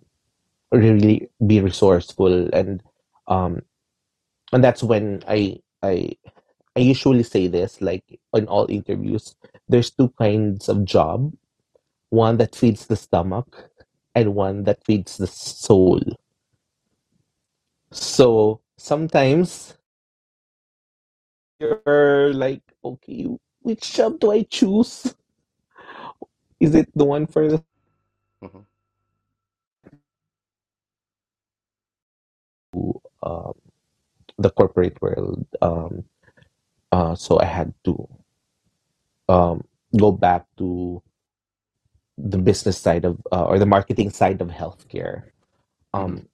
[0.73, 2.83] really be resourceful, and
[3.29, 3.63] um,
[4.53, 6.13] and that's when I I
[6.77, 8.05] I usually say this like
[8.35, 9.35] in all interviews.
[9.69, 11.33] There's two kinds of job:
[12.11, 13.71] one that feeds the stomach,
[14.15, 16.01] and one that feeds the soul.
[17.93, 19.77] So sometimes
[21.61, 23.29] you're like, okay,
[23.63, 25.15] which job do I choose?
[26.61, 27.65] Is it the one for the
[28.43, 28.67] mhm,
[33.23, 33.55] um,
[34.39, 35.47] the corporate world?
[35.63, 36.05] Um,
[36.93, 38.09] uh, so I had to
[39.29, 39.65] um,
[39.99, 41.03] go back to
[42.23, 45.25] the business side of uh, or the marketing side of healthcare
[45.93, 46.27] um,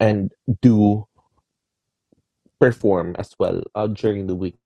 [0.00, 1.06] and do
[2.60, 4.56] perform as well uh, during the week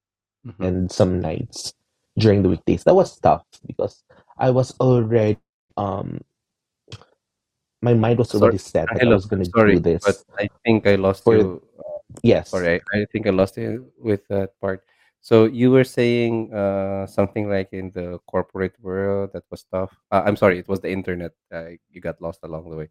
[0.47, 0.67] mhm.
[0.67, 1.75] and some nights
[2.17, 2.85] during the weekdays.
[2.85, 4.05] That was tough because
[4.39, 5.39] I was already
[5.77, 6.21] um,
[7.83, 9.17] my mind was Sorry, already set that I hello.
[9.17, 11.63] was gonna Sorry, do but this I think I lost for you.
[12.23, 12.51] yes.
[12.51, 14.85] Sorry, I, I think I lost you with that part.
[15.23, 19.95] So you were saying uh, something like in the corporate world that was tough.
[20.11, 21.33] Uh, I'm sorry, it was the internet.
[21.53, 22.89] Uh, you got lost along the way.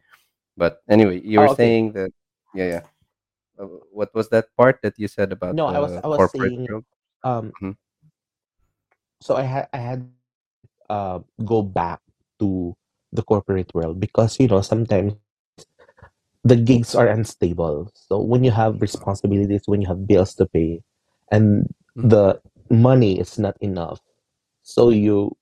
[0.58, 1.76] But anyway, you were Oh, okay.
[1.76, 2.12] saying that.
[2.56, 2.84] Yeah, yeah.
[3.60, 6.30] Uh, what was that part that you said about No, I was the I was
[6.30, 6.86] corporate saying world?
[7.24, 7.78] um Mhm,
[9.22, 10.12] so I had I had
[10.90, 12.02] uh go back
[12.40, 12.76] to
[13.14, 15.14] the corporate world because you know sometimes
[16.44, 17.92] the gigs are unstable.
[17.94, 20.82] So when you have responsibilities, when you have bills to pay,
[21.32, 22.40] and the
[22.70, 24.00] money is not enough,
[24.64, 25.36] So you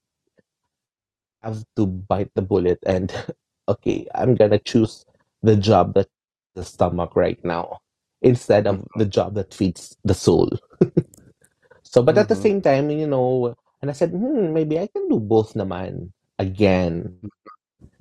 [1.42, 3.12] have to bite the bullet and
[3.68, 5.06] okay, I'm gonna choose
[5.42, 6.08] the job that
[6.56, 7.80] the stomach right now
[8.22, 8.88] instead of Mhm.
[8.96, 10.50] the job that feeds the soul.
[11.84, 15.08] So, but at the same time, you know, and I said, hmm, maybe I can
[15.10, 17.20] do both naman again.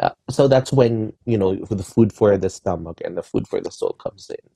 [0.00, 3.60] uh, so that's when you know the food for the stomach and the food for
[3.60, 4.50] the soul comes in.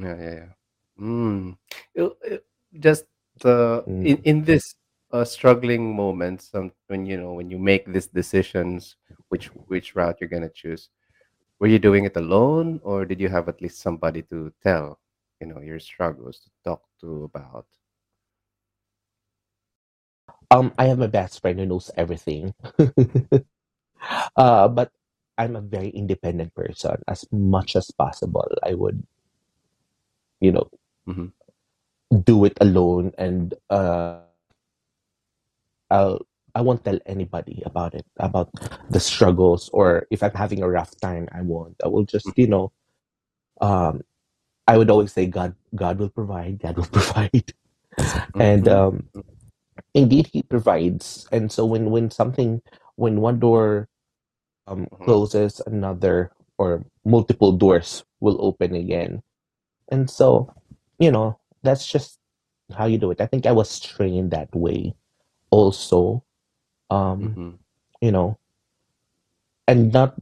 [0.00, 0.52] Yeah, yeah, yeah.
[1.00, 1.58] Mm.
[1.94, 2.46] It- it-
[2.80, 3.04] just
[3.40, 4.22] the in Mm.
[4.24, 4.74] in this
[5.10, 8.96] uh, struggling moments, um, when you know when you make these decisions,
[9.28, 10.90] which which route you're gonna choose.
[11.60, 15.00] Were you doing it alone, or did you have at least somebody to tell,
[15.40, 17.66] you know, your struggles to talk to about?
[20.50, 22.54] Um, I have my best friend who knows everything.
[24.36, 24.92] uh, but
[25.36, 27.02] I'm a very independent person.
[27.06, 29.02] As much as possible, I would,
[30.40, 30.70] you know,
[31.06, 31.32] Mhm.
[32.24, 34.20] do it alone, and uh,
[35.90, 38.50] I'll I won't tell anybody about it, about
[38.90, 41.76] the struggles, or if I'm having a rough time, I won't.
[41.84, 42.72] I will just, you know,
[43.60, 44.02] um,
[44.66, 46.58] I would always say, God, God will provide.
[46.60, 47.54] God will provide,
[48.38, 48.68] and Mhm.
[48.68, 49.08] um,
[49.94, 51.26] indeed, He provides.
[51.32, 52.62] And so when when something,
[52.96, 53.88] when one door
[54.66, 55.04] um, Mhm.
[55.04, 59.22] closes, another or multiple doors will open again.
[59.88, 60.52] And so,
[60.98, 62.18] you know, that's just
[62.76, 63.20] how you do it.
[63.20, 64.94] I think I was trained that way
[65.50, 66.22] also.
[66.90, 67.58] Um, Mhm.
[68.00, 68.38] you know,
[69.66, 70.14] and not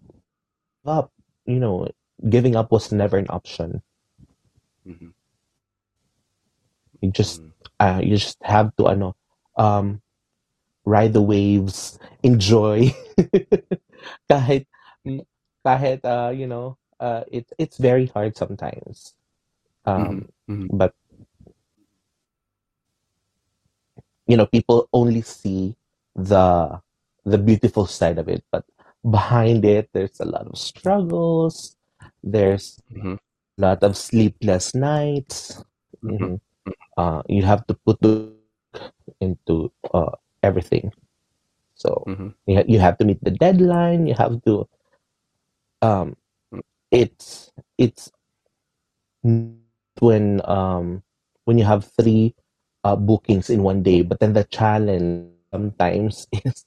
[0.65, 1.13] give up.
[1.47, 1.89] You know,
[2.29, 3.83] giving up was never an option.
[4.85, 5.13] Mhm.
[7.01, 7.53] You just Mhm.
[7.81, 9.15] uh, you just have to ano,
[9.57, 10.01] um,
[10.85, 12.91] ride the waves, enjoy.
[14.31, 14.67] kahit
[15.67, 19.15] kahit uh, you know, uh, it, it's very hard sometimes.
[19.87, 20.69] Um, Mhm.
[20.69, 20.69] Mhm.
[20.79, 20.95] but
[24.27, 25.77] you know people only see
[26.15, 26.81] the
[27.25, 28.65] the beautiful side of it but
[29.11, 31.77] behind it there's a lot of struggles
[32.23, 33.19] there's Mhm.
[33.59, 35.63] a lot of sleepless nights
[36.03, 36.41] Mhm.
[36.67, 36.75] Mhm.
[36.97, 38.31] uh, you have to put the
[39.21, 40.11] into uh,
[40.43, 40.93] everything
[41.75, 42.35] so Mhm.
[42.47, 44.67] you, ha- you have to meet the deadline you have to
[45.83, 46.17] um
[46.91, 48.11] it's it's
[50.01, 51.03] when um
[51.45, 52.35] when you have three
[52.85, 56.65] uh, bookings in one day but then the challenge sometimes is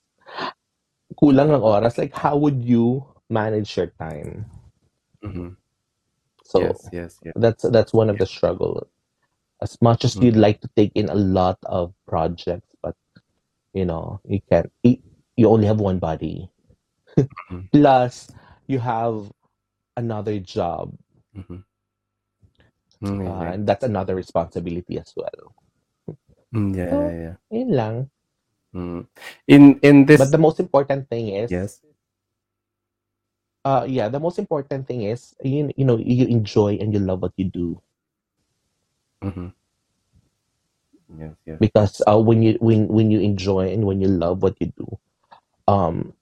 [1.20, 4.46] kulang ng oras like how would you manage your time
[5.24, 5.58] Mhm.
[6.44, 7.36] so Yes, yes, yes.
[7.36, 8.20] that's that's one of Yeah.
[8.20, 8.88] the struggle
[9.62, 10.42] as much as you'd Mhm.
[10.42, 12.96] like to take in a lot of projects but
[13.74, 14.98] you know you can't you,
[15.38, 16.50] you only have one body
[17.50, 17.68] Mhm.
[17.72, 18.30] plus
[18.68, 19.32] you have
[19.98, 20.94] another job
[21.36, 21.64] Mhm.
[23.02, 25.56] Mm, uh, and that's another responsibility as well
[26.54, 27.36] Mm, yeah, so yeah, yeah.
[27.52, 28.10] lang
[28.76, 29.08] Mm.
[29.48, 31.82] In in this but the most important thing is yes.
[33.66, 37.22] uh yeah the most important thing is you, you know you enjoy and you love
[37.22, 37.82] what you do
[39.24, 39.54] Mhm.
[41.18, 41.58] Yes, yes.
[41.60, 44.88] because uh when you when when you enjoy and when you love what you do
[45.68, 46.14] um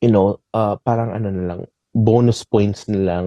[0.00, 1.60] you know uh parang ano na lang
[1.92, 3.26] bonus points na lang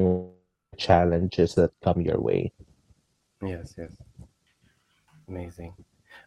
[0.75, 2.51] challenges that come your way
[3.45, 3.93] Yes, yes.
[5.29, 5.73] Amazing.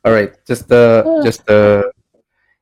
[0.05, 1.23] All right, just uh Ah.
[1.27, 1.83] just uh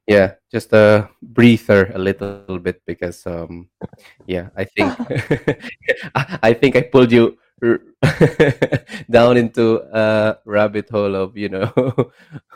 [0.08, 3.68] yeah, just a breather a little bit because um
[4.24, 4.96] yeah, I think
[6.42, 7.36] I think I pulled you
[9.10, 11.72] down into a rabbit hole of, you know,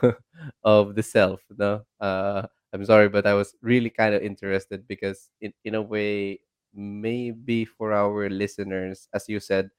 [0.65, 1.83] of the self, no?
[2.01, 6.41] Uh I'm sorry, but I was really kind of interested because in in a way
[6.75, 9.71] maybe for our listeners as you said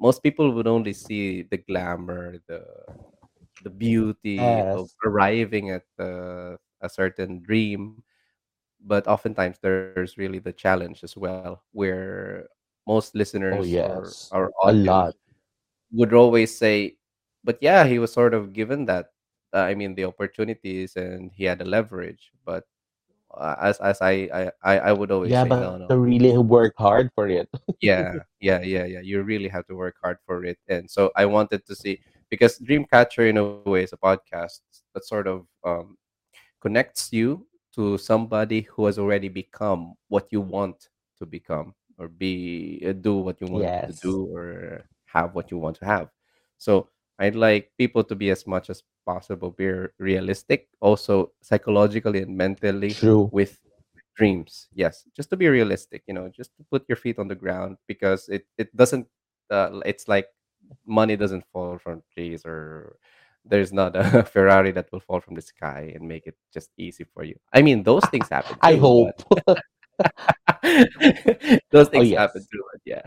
[0.00, 2.64] most people would only see the glamour the
[3.64, 8.02] the beauty of arriving at uh, a certain dream
[8.80, 12.48] but oftentimes there's really the challenge as well where
[12.88, 13.14] most
[13.50, 15.14] oh listeners or yes our a lot
[15.92, 16.96] would always say
[17.44, 19.06] but yeah he was sort of given that
[19.54, 22.64] uh, i mean the opportunities and he had a leverage but
[23.36, 26.36] uh, as as I, I I would always Yeah, say, no, but no, to really
[26.38, 27.48] work hard for it.
[27.80, 29.00] yeah, yeah, yeah, yeah.
[29.00, 30.58] You really have to work hard for it.
[30.68, 34.60] And so I wanted to see because Dreamcatcher in a way is a podcast
[34.94, 35.96] that sort of um,
[36.60, 42.82] connects you to somebody who has already become what you want to become or be
[42.86, 44.00] uh, do what you want to Yes.
[44.02, 46.08] do or have what you want to have.
[46.58, 46.88] So
[47.18, 53.00] I'd like people to be as much as possible be realistic, also psychologically and mentally
[53.00, 53.30] True.
[53.30, 53.58] with
[54.16, 54.68] dreams.
[54.74, 57.78] Yes, just to be realistic, you know, just to put your feet on the ground
[57.86, 59.06] because it it doesn't.
[59.50, 60.28] Uh, it's like
[60.86, 62.96] money doesn't fall from trees or
[63.44, 67.04] there's not a Ferrari that will fall from the sky and make it just easy
[67.04, 67.36] for you.
[67.52, 69.14] I mean, those things happen I too, hope.
[69.46, 69.62] but
[71.70, 72.48] those Oh things happen yes.
[72.50, 73.02] too, but yeah.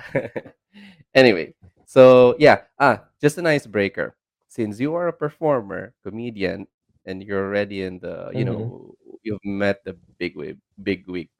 [1.15, 1.53] anyway,
[1.85, 4.15] so yeah, ah, just an icebreaker.
[4.47, 6.67] Since you are a performer, comedian,
[7.05, 11.31] and you're already in the, you hmm know, you've met the big wig, big wigs.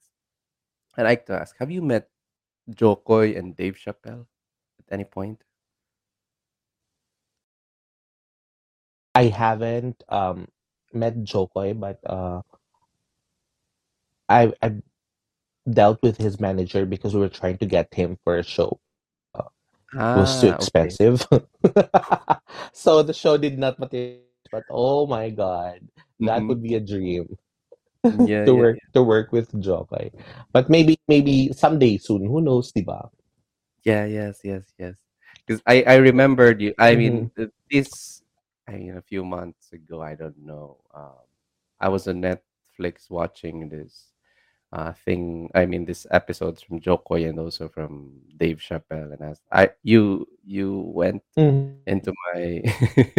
[0.96, 2.10] I like to ask, have you met
[2.70, 4.28] Jo Koy and Dave Chappelle
[4.80, 5.44] at any point?
[9.16, 10.50] I haven't um
[10.94, 12.42] met Jo Koy, but uh,
[14.30, 14.82] I I
[15.70, 18.80] dealt with his manager because we were trying to get him for a show.
[19.36, 19.50] Uh,
[20.16, 20.98] it was too Ah, okay.
[20.98, 21.26] expensive,
[22.74, 24.46] so the show did not materialize.
[24.52, 25.80] But oh my God,
[26.22, 26.50] that Mm-hmm.
[26.50, 27.38] would be a dream
[28.20, 30.12] Yeah, to yeah, work to work with Jo Koy.
[30.54, 32.26] But maybe maybe someday soon.
[32.26, 33.10] Who knows, diba?
[33.84, 34.96] Yeah, yes, yes, yes.
[35.46, 36.74] Because I I remembered you.
[36.78, 37.26] I Mm-hmm.
[37.30, 37.32] mean,
[37.70, 38.22] this
[38.68, 40.02] I mean a few months ago.
[40.02, 40.78] I don't know.
[40.94, 41.26] Um,
[41.80, 44.12] I was on Netflix watching this
[44.72, 45.50] uh thing.
[45.56, 49.14] I mean, this episodes from Jo Koy and also from Dave Chappelle.
[49.14, 51.82] And as I you you went Mm-hmm.
[51.88, 52.62] into my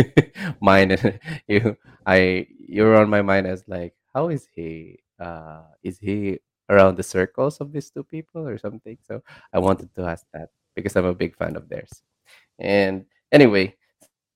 [0.61, 1.77] mind and you
[2.07, 6.39] I you're on my mind as like how is he uh is he
[6.71, 9.23] around the circles of these two people or something so
[9.53, 12.03] I wanted to ask that because I'm a big fan of theirs
[12.59, 13.75] and anyway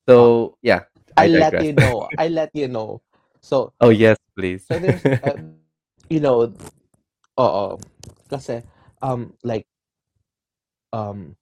[0.08, 0.84] so yeah
[1.16, 2.10] I I let you know.
[2.16, 3.02] I let you know.
[3.40, 5.36] So oh yes please so there's uh,
[6.10, 6.52] you know,
[7.38, 7.78] oo.
[8.28, 8.62] Kasi
[9.02, 9.66] um like
[10.92, 11.36] um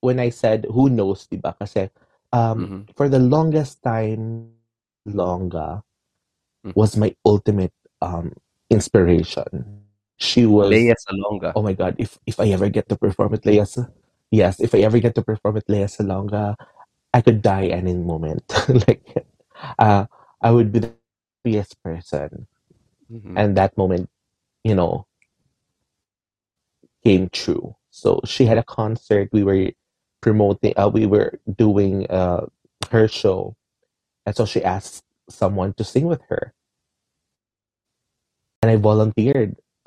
[0.00, 1.54] when I said who knows, 'di ba?
[1.58, 1.88] Kasi
[2.32, 4.52] um mm-hmm, for the longest time
[5.06, 5.82] Longa
[6.64, 6.72] mm-hmm.
[6.76, 8.32] was my ultimate um
[8.70, 9.82] inspiration.
[10.20, 13.46] She was Lea Salonga oh my god, if if I ever get to perform at
[13.46, 13.90] Lea Sa-
[14.30, 16.56] yes, if I ever get to perform at Lea Salonga,
[17.12, 18.44] I could die any moment.
[18.88, 19.04] like
[19.78, 20.04] uh
[20.40, 20.92] I would be the
[21.44, 22.46] happiest person.
[23.12, 24.08] mm-hmm, And that moment,
[24.64, 25.06] you know,
[27.04, 27.76] came true.
[27.90, 29.30] So she had a concert.
[29.32, 29.72] We were
[30.20, 30.74] promoting.
[30.76, 32.46] Uh, we were doing uh,
[32.90, 33.56] her show,
[34.26, 36.54] and so she asked someone to sing with her,
[38.62, 39.56] and I volunteered.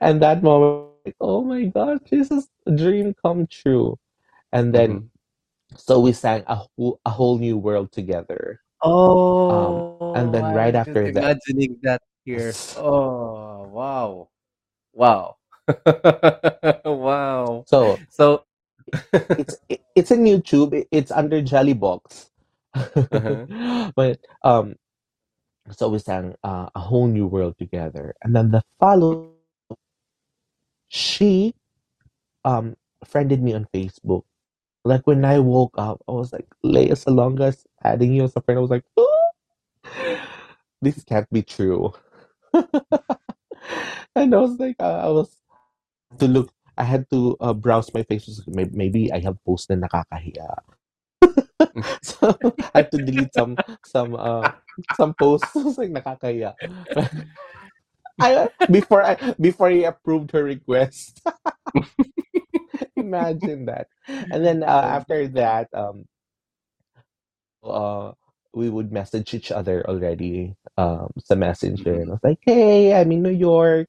[0.00, 3.98] and that moment, like, oh my gosh, this is a dream come true.
[4.52, 5.76] And then mm-hmm.
[5.76, 8.60] so we sang a whole, a whole new world together.
[8.82, 8.92] Um,
[10.14, 14.28] and oh then right after that, imagining that here oh wow
[14.94, 15.36] Wow.
[16.84, 17.64] wow.
[17.66, 18.44] so So
[19.12, 20.72] it's it, it's in YouTube.
[20.72, 22.30] It, it's under Jelly Boks.
[22.74, 23.92] uh-huh.
[23.96, 24.76] but um,
[25.70, 29.30] so we sang uh, a whole new world together, and then the follow
[30.88, 31.54] she
[32.44, 34.24] um friended me on Facebook.
[34.84, 38.58] Like when I woke up, I was like, Lea Salonga's adding you as a friend.
[38.58, 39.30] I was like, oh,
[40.82, 41.94] this can't be true.
[44.16, 45.36] and I was like, uh, I was
[46.18, 46.50] to look.
[46.76, 48.46] I had to uh, browse my Facebook.
[48.46, 50.58] Maybe, maybe I have posted nakakahiya.
[52.02, 52.36] so
[52.74, 54.52] I had to delete some some uh
[54.96, 55.50] some posts.
[55.56, 56.54] I was like nakakahiya.
[58.20, 61.22] I before I before I approved her request.
[62.96, 63.88] Imagine that.
[64.08, 66.06] And then uh, after that, um,
[67.64, 68.12] uh,
[68.54, 71.94] we would message each other already, um, some messenger.
[71.94, 73.88] And I was like, "Hey, I'm in New York.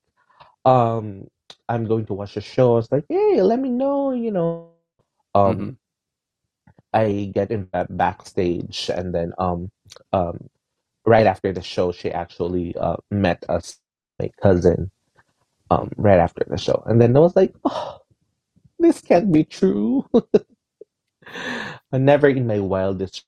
[0.65, 1.27] Um,
[1.69, 4.69] I'm going to watch a show." I was like, "Hey, let me know." You know,
[5.35, 5.77] um, Mhm.
[6.93, 9.71] I get in ba- backstage, and then um,
[10.13, 10.49] um,
[11.05, 13.79] right after the show, she actually uh, met us,
[14.19, 14.91] my cousin,
[15.71, 17.99] um, right after the show, and then I was like, "Oh,
[18.79, 20.05] this can't be true."
[21.91, 23.25] And never in my wildest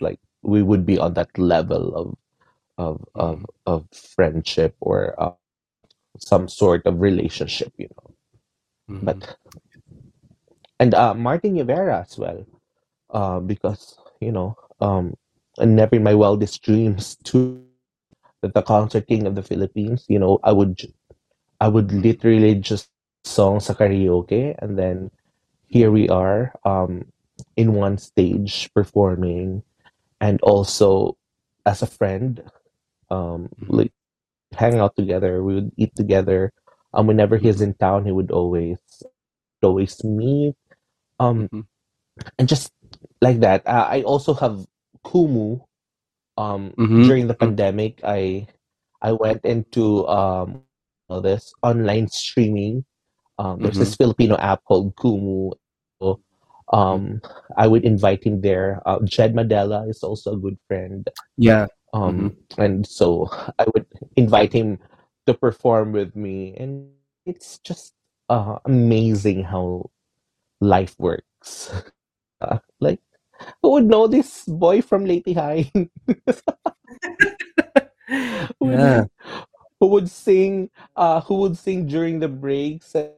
[0.00, 2.16] like we would be on that level of
[2.78, 3.46] of of Mhm.
[3.66, 5.34] of friendship or uh,
[6.18, 8.10] some sort of relationship, you know.
[8.90, 9.04] Mhm.
[9.04, 9.36] But
[10.78, 12.44] and uh, Martin Nievera as well,
[13.10, 15.14] uh, because you know, um,
[15.58, 17.62] and never in my wildest dreams to
[18.42, 20.04] the, the concert king of the Philippines.
[20.08, 20.80] You know, I would
[21.60, 22.90] I would literally just
[23.24, 25.10] song sa karaoke, and then
[25.66, 27.06] here we are um,
[27.56, 29.62] in one stage performing,
[30.20, 31.16] and also
[31.66, 32.42] as a friend,
[33.10, 33.68] um, Mhm.
[33.68, 33.92] like
[34.54, 35.42] hang out together.
[35.44, 36.52] We would eat together.
[36.94, 37.64] Um, whenever he's Mhm.
[37.64, 38.78] in town, he would always
[39.62, 40.54] always meet.
[41.20, 41.66] Um, Mhm.
[42.38, 42.72] and just
[43.22, 43.66] like that.
[43.66, 44.66] Uh, I also have
[45.04, 45.62] Kumu.
[46.38, 47.04] Um, Mhm.
[47.06, 47.40] during the Mhm.
[47.40, 48.46] pandemic, I
[49.02, 50.64] I went into um
[51.22, 52.84] this online streaming.
[53.38, 53.98] Um, there's this Mhm.
[53.98, 55.52] Filipino app called Kumu.
[56.00, 56.20] So,
[56.72, 57.20] um,
[57.56, 58.82] I would invite him there.
[58.86, 61.08] Uh, Jed Madela is also a good friend.
[61.36, 61.66] Yeah.
[61.92, 62.36] Um, Mhm.
[62.58, 63.28] and so
[63.58, 63.86] I would
[64.16, 64.78] invite him
[65.26, 66.90] to perform with me, and
[67.26, 67.94] it's just
[68.28, 69.90] uh, amazing how
[70.60, 71.70] life works.
[72.42, 72.98] Uh, like,
[73.62, 75.70] who would know this boy from Leyte High?
[78.60, 78.76] who Yeah.
[78.76, 79.10] would
[79.80, 83.10] who would sing uh who would sing during the breaks and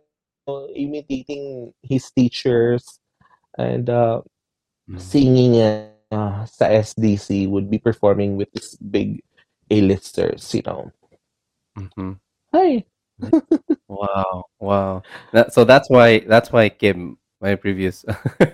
[0.49, 3.01] uh, imitating his teachers
[3.59, 4.23] and uh
[4.89, 5.01] Mhm.
[5.01, 5.55] singing
[6.15, 9.23] uh, sa SDC would be performing with this big
[9.71, 10.93] A-listers, you know.
[11.79, 12.21] Mhm.
[12.53, 12.85] Hi.
[13.89, 14.47] Wow.
[14.61, 15.03] Wow.
[15.33, 18.05] That, so that's why that's why Kim, my previous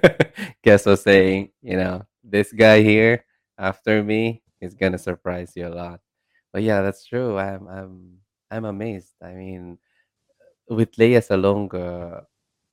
[0.64, 3.24] guest, was saying, you know, this guy here
[3.58, 6.00] after me is gonna surprise you a lot.
[6.52, 7.38] But yeah, that's true.
[7.38, 8.18] I'm I'm
[8.50, 9.14] I'm amazed.
[9.22, 9.78] I mean,
[10.68, 12.24] with Lea Salonga,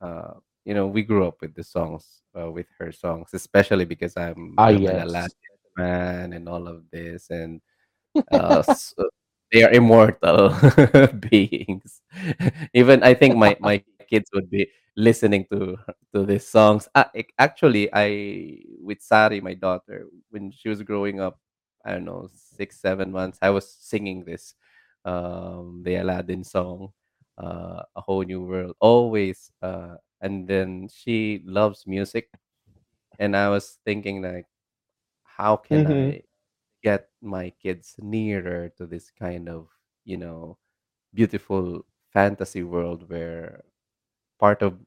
[0.02, 0.34] uh,
[0.68, 4.60] you know, we grew up with the songs, uh, with her songs, especially because I'm
[4.60, 5.00] Ah, I'm an yes.
[5.00, 7.62] Aladdin man and all of this, and
[8.32, 9.06] uh, s- uh,
[9.52, 10.52] they are immortal
[11.30, 12.02] beings.
[12.74, 15.78] Even I think my my kids would be listening to
[16.16, 16.88] to these songs.
[16.96, 21.40] Ac- actually, I with Sari, my daughter, when she was growing up,
[21.86, 24.56] I don't know, six seven months, I was singing this,
[25.06, 26.92] um, the Aladdin song,
[27.38, 29.52] uh, a whole new world, always.
[29.62, 32.30] Uh, and then she loves music,
[33.20, 34.46] and I was thinking like,
[35.24, 36.10] how can Mm-hmm.
[36.10, 36.24] I
[36.84, 39.68] get my kids nearer to this kind of
[40.06, 40.58] you know
[41.14, 43.64] beautiful fantasy world where
[44.40, 44.80] part of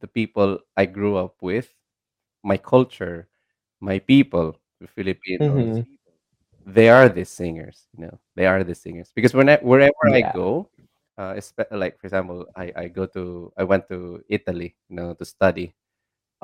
[0.00, 1.72] the people I grew up with,
[2.44, 3.28] my culture,
[3.80, 5.80] my people, the Filipinos, Mm-hmm.
[6.66, 7.86] they are the singers.
[7.96, 10.70] You know, they are the singers because when I, wherever I go,
[11.18, 15.14] uh, espe- like for example, I I go to I went to Italy, you know,
[15.14, 15.74] to study.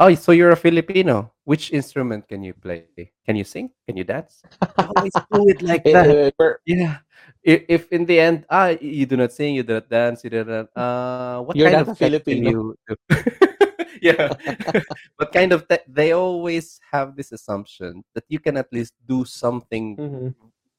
[0.01, 1.33] Oh, so you're a Filipino.
[1.45, 2.89] Which instrument can you play?
[3.29, 3.68] Can you sing?
[3.85, 4.41] Can you dance?
[4.81, 6.33] Always do it like that.
[6.64, 7.05] Yeah.
[7.45, 10.31] If, if in the end, ah, you do not sing, you do not dance, you
[10.31, 12.73] do not, uh, what you're kind not of Filipino.
[12.89, 12.97] you
[14.03, 14.33] yeah.
[15.20, 15.85] what kind of tech?
[15.87, 20.29] They always have this assumption that you can at least do something, Mm-hmm.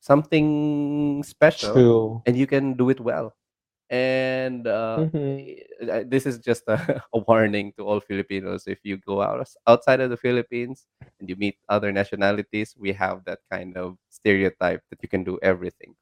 [0.02, 0.48] something
[1.24, 2.22] special, True.
[2.26, 3.36] and you can do it well.
[3.90, 6.10] And uh, Mm-hmm.
[6.10, 8.64] this is just a, a warning to all Filipinos.
[8.68, 10.86] If you go out outside of the Philippines
[11.20, 15.40] and you meet other nationalities, we have that kind of stereotype that you can do
[15.42, 15.96] everything.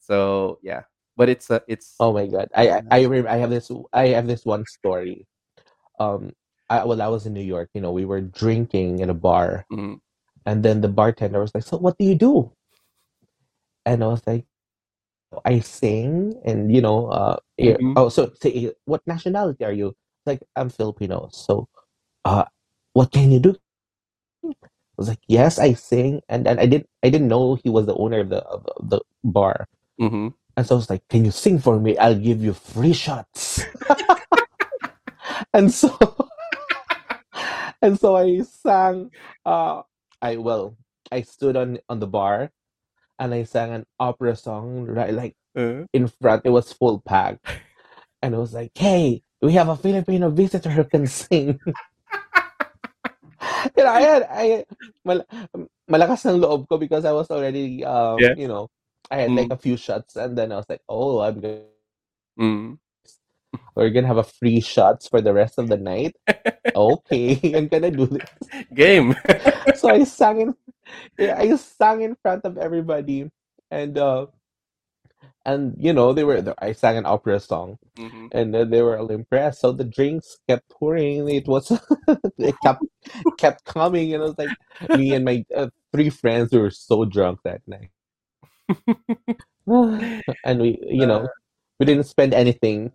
[0.00, 0.82] So yeah,
[1.16, 2.48] but it's a it's Oh my God.
[2.54, 5.26] I I I, rem- I have this I have this one story.
[5.98, 6.32] Um,
[6.70, 7.70] I, well, I was in New York.
[7.74, 10.00] You know, we were drinking in a bar, mm,
[10.46, 12.52] and then the bartender was like, "So, what do you do?"
[13.86, 14.44] And I was like,
[15.44, 19.94] "I sing." And you know, uh, yeah, mhm, oh, so say, what nationality are you?
[20.26, 21.28] Like, I'm Filipino.
[21.32, 21.68] So,
[22.24, 22.44] uh,
[22.94, 23.56] what can you do?
[24.44, 26.86] I was like, "Yes, I sing." And then I did.
[27.02, 29.68] I didn't know he was the owner of the of the bar.
[30.00, 30.34] mhm.
[30.56, 31.96] And so I was like, "Can you sing for me?
[31.98, 33.62] I'll give you free shots."
[35.52, 35.90] and so
[37.82, 39.10] and so I sang
[39.46, 39.82] uh
[40.22, 40.76] I well
[41.12, 42.50] I stood on on the bar
[43.18, 47.42] and I sang an opera song right like Uh, in front it was full packed
[48.22, 51.58] and it was like hey we have a Filipino visitor who can sing
[53.74, 54.44] you know I had I
[55.02, 55.26] mal,
[55.90, 58.38] malakas ng loob ko because I was already um yeah.
[58.38, 58.70] you know
[59.10, 61.66] I had like Mm, a few shots and then I was like oh I'm gonna
[62.38, 62.78] mm.
[63.74, 66.14] we're gonna have a free shots for the rest of the night
[66.76, 68.30] okay I'm gonna do this
[68.74, 69.16] Game.
[69.74, 70.54] so I sang in
[71.18, 73.30] I sang in front of everybody,
[73.70, 74.26] and uh,
[75.44, 78.30] and you know they were I sang an opera song, Mhm.
[78.32, 79.60] and uh, they were all impressed.
[79.60, 81.28] So the drinks kept pouring.
[81.28, 81.70] It was
[82.38, 82.82] it kept
[83.38, 84.54] kept coming, and I was like
[84.92, 87.90] me and my uh, three friends we were so drunk that night,
[90.44, 91.28] and we you Uh, know
[91.78, 92.92] we didn't spend anything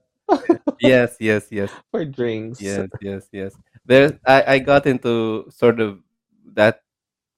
[0.80, 1.72] yes, yes, yes.
[1.92, 2.60] for drinks.
[2.60, 3.54] Yes, yes, yes.
[3.86, 6.00] There, I, I got into sort of
[6.54, 6.82] that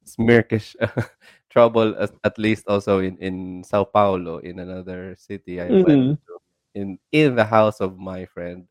[0.05, 0.75] smirkish
[1.49, 6.13] trouble at, least also in in Sao Paulo in another city I went Mm-hmm.
[6.27, 6.39] to
[6.75, 8.67] in in the house of my friend.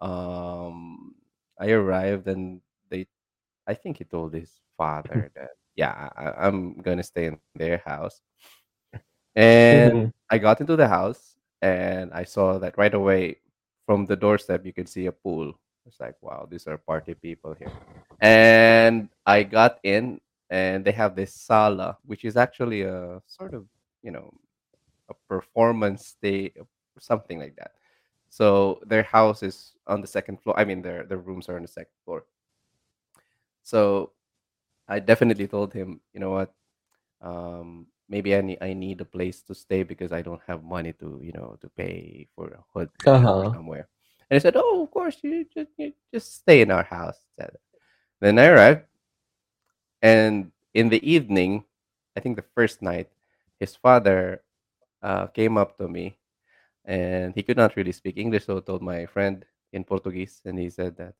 [0.00, 1.14] Um,
[1.58, 2.60] I arrived and
[2.90, 3.06] they
[3.66, 8.00] I think he told his father that yeah I, I'm gonna stay in their house
[9.10, 10.08] and Mm-hmm.
[10.30, 13.36] I got into the house and I saw that right away
[13.86, 15.54] from the doorstep you could see a pool.
[15.86, 17.72] It's like, wow, these are party people here.
[18.20, 20.20] And I got in
[20.50, 23.66] and they have this sala, which is actually a sort of,
[24.02, 24.32] you know,
[25.10, 26.52] a performance day
[26.98, 27.72] something like that.
[28.28, 30.58] So their house is on the second floor.
[30.58, 32.24] I mean their their rooms are on the second floor.
[33.62, 34.12] So
[34.88, 36.52] I definitely told him, you know what,
[37.22, 40.92] um maybe i need i need a place to stay because i don't have money
[40.92, 43.50] to you know to pay for a hotel Uh-huh.
[43.54, 43.88] somewhere
[44.30, 47.18] and he said oh of course you just, you just stay in our house
[48.20, 48.82] then i arrived
[50.02, 51.64] and in the evening
[52.16, 53.08] i think the first night
[53.58, 54.42] his father
[55.02, 56.16] uh, came up to me
[56.84, 60.70] and he could not really speak english so told my friend in portuguese and he
[60.70, 61.14] said that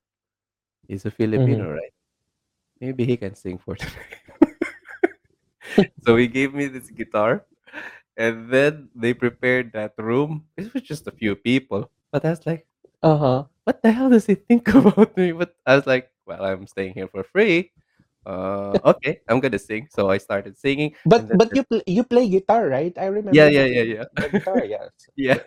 [0.89, 1.63] he's a Mm-hmm.
[1.63, 1.93] filipino right?
[2.81, 4.21] Maybe he can sing for tonight
[6.05, 7.45] so he gave me this guitar
[8.17, 10.45] and then they prepared that room.
[10.57, 12.67] It was just a few people but i was like
[13.03, 13.45] Uh-huh.
[13.65, 15.33] what the hell does he think about me?
[15.33, 17.73] But i was like well i'm staying here for free
[18.27, 19.89] uh okay i'm gonna sing.
[19.91, 22.93] So i started singing But but you play you play guitar, right?
[22.99, 24.05] I remember yeah yeah yeah yeah.
[24.13, 24.91] the guitar, yes.
[25.17, 25.41] yeah.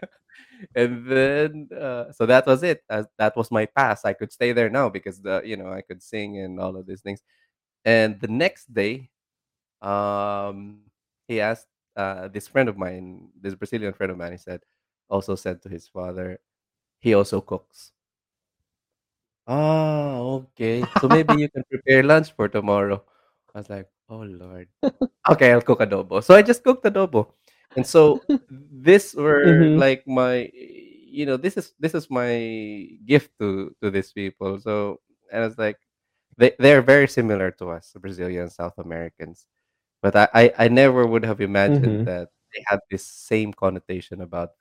[0.76, 2.84] And then uh, so that was it.
[2.90, 5.82] As- that was my pass i could stay there now because the you know i
[5.82, 7.22] could sing and all of these things.
[7.86, 9.10] And the next day
[9.82, 10.82] um
[11.28, 11.68] he asked
[11.98, 14.62] uh this friend of mine this brazilian friend of mine he said
[15.10, 16.40] also said to his father
[17.00, 17.92] he also cooks
[19.48, 20.90] ah okay.
[20.96, 23.04] So maybe you can prepare lunch for tomorrow.
[23.56, 24.68] I was like oh lord.
[25.30, 26.24] Okay i'll cook adobo.
[26.24, 27.34] So i just cooked adobo.
[27.78, 29.76] And so this were Mm-hmm.
[29.76, 30.50] like my
[31.10, 34.60] you know this is this is my gift to to these people.
[34.62, 35.02] So
[35.34, 35.78] and it's like
[36.38, 39.48] they they're very similar to us brazilians south americans.
[40.04, 42.06] But I, I I never would have imagined Mm-hmm.
[42.06, 44.52] that they had this same connotation about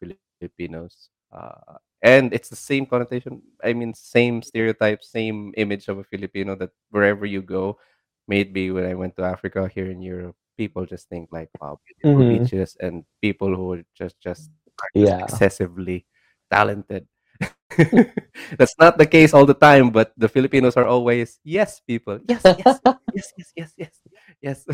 [0.40, 1.10] Filipinos.
[1.32, 3.42] Uh, and it's the same connotation.
[3.64, 7.78] I mean, same stereotype, same image of a Filipino that wherever you go,
[8.28, 12.24] maybe when I went to Africa here in Europe, people just think like, wow, beautiful
[12.24, 12.44] Mm-hmm.
[12.44, 14.50] beaches and people who are just just
[14.94, 15.26] Yeah.
[15.26, 16.06] excessively
[16.50, 17.06] talented.
[18.58, 22.20] That's not the case all the time, but the Filipinos are always yes, people.
[22.28, 22.80] Yes, yes,
[23.12, 23.96] yes, yes, yes, yes,
[24.42, 24.66] yes.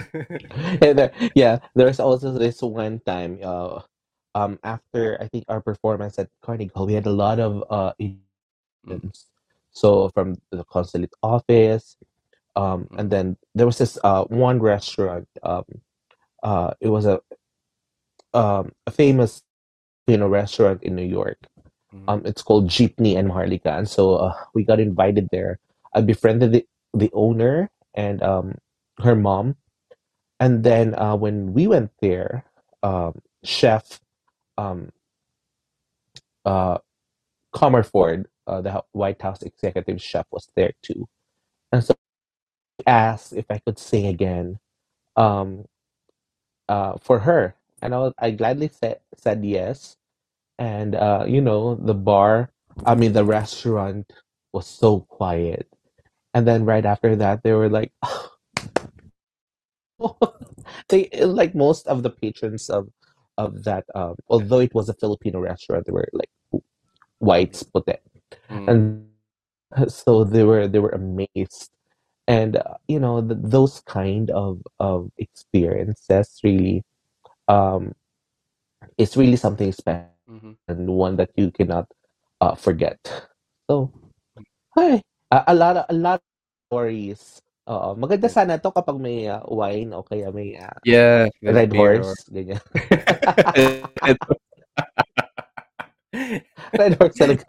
[0.82, 3.80] And there, yeah, there's also this one time, uh,
[4.34, 7.92] um, after I think our performance at Carnegie Hall, we had a lot of uh
[8.86, 9.26] Mm, agents.
[9.72, 11.96] So from the consulate office,
[12.56, 15.28] um, mm, and then there was this uh one restaurant.
[15.42, 15.64] Um,
[16.42, 17.20] uh, it was a
[18.34, 19.42] um a famous
[20.06, 21.38] Filipino restaurant in New York.
[21.92, 25.58] mhm, Um, it's called Jeepney and Maharlika, and so uh, we got invited there.
[25.94, 28.56] I befriended the the owner and um
[29.00, 29.56] her mom,
[30.40, 32.44] and then uh, when we went there,
[32.82, 34.00] um, chef
[34.58, 34.90] um
[36.46, 36.78] uh
[37.54, 41.08] Comerford, uh, the White House executive chef, was there too,
[41.72, 41.94] and so
[42.78, 44.58] he asked if I could sing again
[45.16, 45.66] um
[46.68, 49.96] uh for her, and I was, I gladly said said yes,
[50.58, 52.50] and uh you know the bar,
[52.86, 54.12] I mean the restaurant
[54.52, 55.68] was so quiet,
[56.34, 57.92] and then right after that they were like.
[60.88, 62.88] they like most of the patrons of
[63.38, 66.30] of that um although it was a Filipino restaurant they were like
[67.20, 67.96] whites puti
[68.50, 69.08] mm, and
[69.88, 71.70] so they were they were amazed.
[72.28, 76.84] And uh, you know th those kind of of experiences really
[77.48, 77.96] um
[79.00, 80.56] it's really something special mhm.
[80.68, 81.88] and one that you cannot
[82.44, 83.00] uh forget.
[83.70, 83.92] So
[84.76, 86.28] hi a, a lot of, a lot of
[86.68, 91.68] stories Oo, maganda sana 'to kapag may, ah, wine o kaya may, ah, Yeah, red
[91.68, 92.64] beer or horse, ganyan.
[96.72, 97.44] Red horse talaga.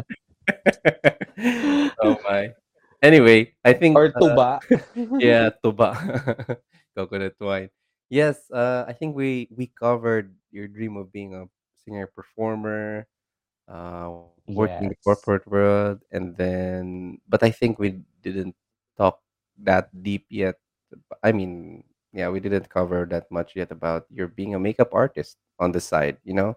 [2.03, 2.51] oh my.
[2.99, 4.59] Anyway, I think Or uh, tuba.
[5.23, 5.95] yeah, tuba,
[6.99, 7.71] coconut wine.
[8.11, 11.47] Yes, uh, I think we we covered your dream of being a
[11.79, 13.07] singer performer,
[13.71, 14.11] uh,
[14.51, 18.59] working in the corporate world, and then but I think we didn't
[18.99, 19.23] talk
[19.63, 20.55] that deep yet.
[21.23, 21.83] I mean,
[22.13, 25.81] yeah, we didn't cover that much yet about your being a makeup artist on the
[25.81, 26.17] side.
[26.25, 26.51] You know,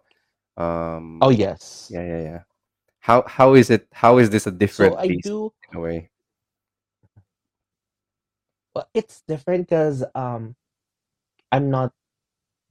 [0.58, 1.90] Um Oh, yes.
[1.90, 2.42] yeah, yeah, yeah.
[3.00, 3.88] How how is it?
[3.92, 6.10] How is this a different So I beast do in a way?
[8.74, 10.56] well, it's different 'cause, um,
[11.52, 11.92] I'm not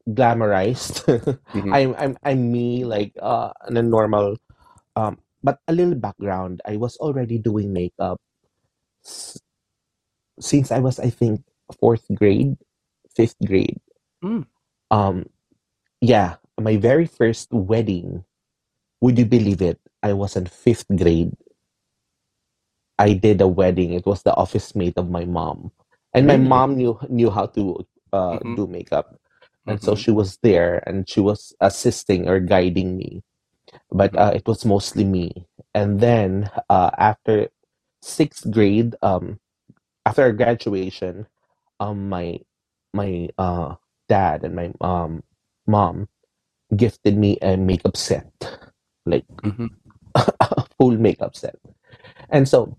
[0.09, 1.05] glamorized.
[1.53, 1.73] Mhm.
[1.73, 4.37] I'm I'm I'm me like uh in a normal
[4.95, 6.61] um but a little background.
[6.65, 8.19] I was already doing makeup
[10.41, 11.43] since I was I think
[11.79, 12.57] fourth grade,
[13.15, 13.79] fifth grade.
[14.23, 14.45] Mm.
[14.91, 15.27] Um
[16.01, 18.25] yeah, my very first wedding,
[19.01, 19.79] would you believe it?
[20.03, 21.33] I was in fifth grade.
[22.99, 23.93] I did a wedding.
[23.93, 25.71] It was the office mate of my mom.
[26.13, 28.55] And my mom knew knew how to uh Mhm.
[28.55, 29.17] do makeup.
[29.67, 29.95] And so Mhm.
[29.95, 33.23] she was there and she was assisting or guiding me.
[33.91, 34.17] But Mhm.
[34.17, 35.47] uh, it was mostly me.
[35.73, 37.49] And then uh, after
[38.01, 39.39] sixth grade, um,
[40.05, 41.27] after graduation,
[41.79, 42.39] um, my
[42.93, 43.75] my uh,
[44.09, 45.23] dad and my um,
[45.67, 46.07] mom
[46.75, 48.31] gifted me a makeup set,
[49.05, 49.69] like Mhm.
[50.15, 51.55] a full makeup set.
[52.29, 52.77] And so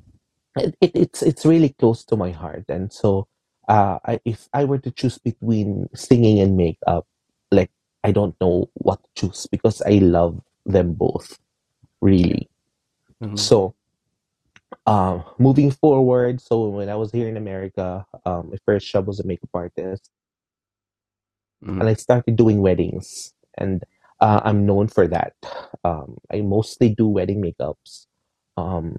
[0.56, 2.64] it, it, it's it's really close to my heart.
[2.68, 3.28] And so
[3.68, 7.06] uh, I, if I were to choose between singing and makeup,
[7.50, 7.70] like
[8.04, 11.38] I don't know what to choose because I love them both
[12.00, 12.48] really.
[13.22, 13.36] Mhm.
[13.38, 13.74] So
[14.86, 19.20] um, moving forward, so when I was here in America, um, my first job was
[19.20, 20.10] a makeup artist,
[21.80, 21.88] and Mhm.
[21.88, 23.84] I started doing weddings, and
[24.20, 25.34] uh, I'm known for that.
[25.84, 28.06] Um, I mostly do wedding makeups.
[28.56, 28.96] Um,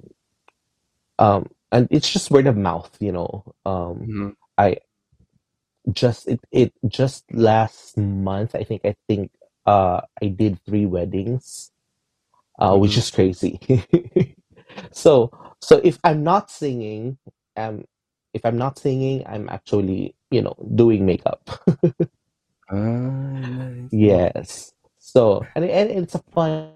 [1.20, 3.44] um, and it's just word of mouth, you know.
[3.66, 4.34] Um, Mhm.
[4.58, 4.78] I
[5.92, 9.32] just it it just last month, I think I think
[9.66, 11.72] uh I did three weddings,
[12.60, 12.98] uh, which Mhm.
[12.98, 13.60] is crazy.
[14.92, 17.18] so so if I'm not singing,
[17.58, 17.86] um,
[18.34, 21.50] if I'm not singing, I'm actually you know doing makeup.
[22.70, 24.34] Ah, nice, nice.
[24.40, 24.74] yes.
[25.00, 26.72] So and, and it's a fun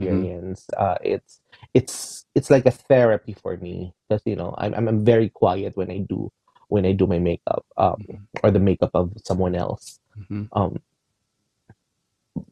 [0.00, 0.34] Mhm.
[0.34, 0.66] experience.
[0.76, 1.40] Uh, it's
[1.74, 5.76] it's it's like a therapy for me because you know I'm I'm I'm very quiet
[5.76, 6.30] when I do
[6.68, 8.26] when I do my makeup um Mhm.
[8.42, 10.00] or the makeup of someone else.
[10.18, 10.48] Mhm.
[10.52, 10.80] Um,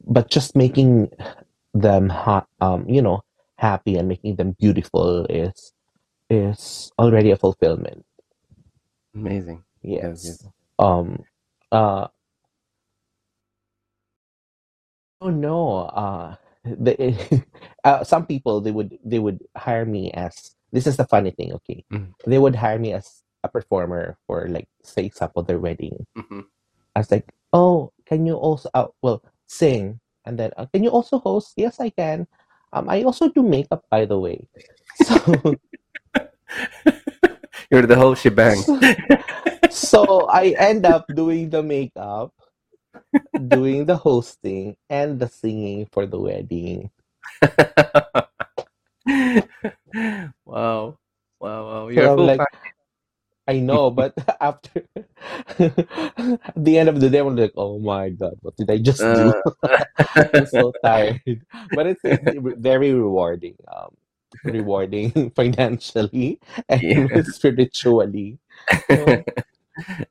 [0.05, 1.11] but just making
[1.73, 3.23] them ha- um you know
[3.61, 5.73] happy and making them beautiful is
[6.29, 8.05] is already a fulfillment.
[9.15, 9.63] Amazing.
[9.83, 10.47] Yes, Yes.
[10.79, 11.23] Um.
[11.71, 12.07] Uh.
[15.21, 15.89] Oh no.
[15.91, 16.35] Uh.
[16.63, 16.93] The,
[17.83, 21.53] uh, some people they would they would hire me as this is the funny thing.
[21.57, 22.13] Okay, Mhm.
[22.29, 26.05] they would hire me as a performer for like say example their wedding.
[26.15, 26.45] Mhm.
[26.95, 30.91] I was like, oh, can you also uh, well sing and then uh, can you
[30.93, 31.53] also host?
[31.57, 32.27] Yes, I can.
[32.73, 34.47] Um, I also do makeup by the way.
[35.03, 35.15] So
[37.71, 38.59] You're the whole shebang.
[38.59, 38.79] so,
[39.71, 42.33] so I end up doing the makeup,
[43.47, 46.91] doing the hosting, and the singing for the wedding.
[50.45, 50.99] wow.
[51.39, 51.87] Wow, wow.
[51.87, 52.43] You're I'm full like.
[53.51, 55.75] I know, but after at
[56.55, 59.33] the end of the day, I'm like, oh my god, what did I just do?
[59.63, 59.83] Uh,
[60.33, 61.19] I'm so tired.
[61.75, 63.55] But it's, it's very rewarding.
[63.67, 63.91] Um,
[64.45, 66.39] rewarding financially
[66.69, 67.21] and yeah.
[67.27, 68.39] spiritually.
[68.87, 69.23] So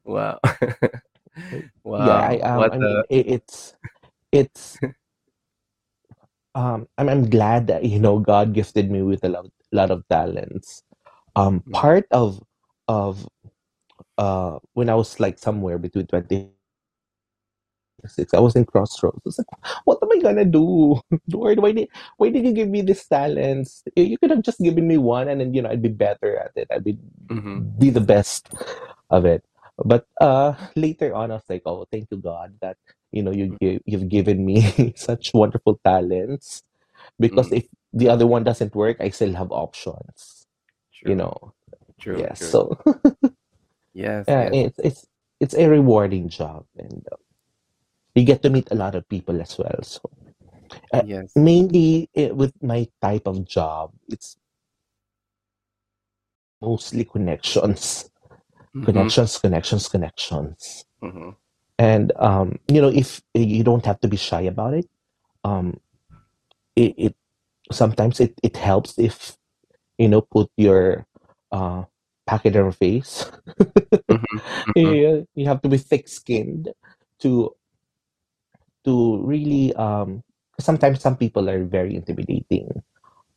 [0.05, 0.39] wow.
[2.05, 2.61] yeah, I wow.
[2.61, 3.75] um, I mean, it, it's
[4.33, 4.79] it's
[6.55, 10.05] um, I'm I'm glad that you know God gifted me with a lot, lot of
[10.09, 10.85] talents.
[11.37, 12.43] Um, Mm, part of
[12.91, 13.23] of
[14.19, 16.51] uh when I was like somewhere between twenty
[18.07, 19.19] six, I was in crossroads.
[19.19, 19.53] I was like,
[19.85, 21.01] what am I gonna do,
[21.33, 21.61] Lord?
[21.61, 21.89] Why did
[22.19, 23.85] why did you give me these talents?
[23.97, 26.53] You could have just given me one, and then you know I'd be better at
[26.57, 26.69] it.
[26.73, 26.99] I'd be
[27.31, 28.51] mhm, be the best
[29.11, 29.45] of it.
[29.79, 32.79] But uh later on, I was like, oh, thank you God that
[33.13, 36.63] you know you mm, give, you've given me such wonderful talents
[37.21, 37.59] because mm.
[37.59, 40.47] if the other one doesn't work, I still have options.
[41.05, 41.55] You know,
[42.01, 42.19] True.
[42.19, 42.39] yes.
[42.39, 42.49] True.
[42.51, 42.79] So
[43.95, 44.27] Yes.
[44.29, 44.53] yeah, Yes.
[44.53, 45.07] it's it's
[45.41, 47.17] it's a rewarding job, and uh,
[48.15, 49.79] you get to meet a lot of people as well.
[49.83, 50.01] So
[50.93, 51.33] uh, Yes.
[51.37, 54.37] mainly eh, with my type of job, it's
[56.61, 58.11] mostly connections,
[58.75, 58.85] Mhm.
[58.85, 61.37] connections, connections, connections, Mhm.
[61.79, 64.89] and um, you know, if you don't have to be shy about it,
[65.45, 65.81] um,
[66.77, 67.17] it, it
[67.73, 69.37] sometimes it it helps if
[69.99, 71.07] you know put your
[71.53, 71.85] uh
[72.45, 73.27] your face.
[74.11, 74.37] Mhm.
[74.77, 74.95] Mhm.
[74.95, 76.71] Yeah, you have to be thick-skinned
[77.21, 77.55] to
[78.85, 80.23] to really um
[80.59, 82.69] sometimes some people are very intimidating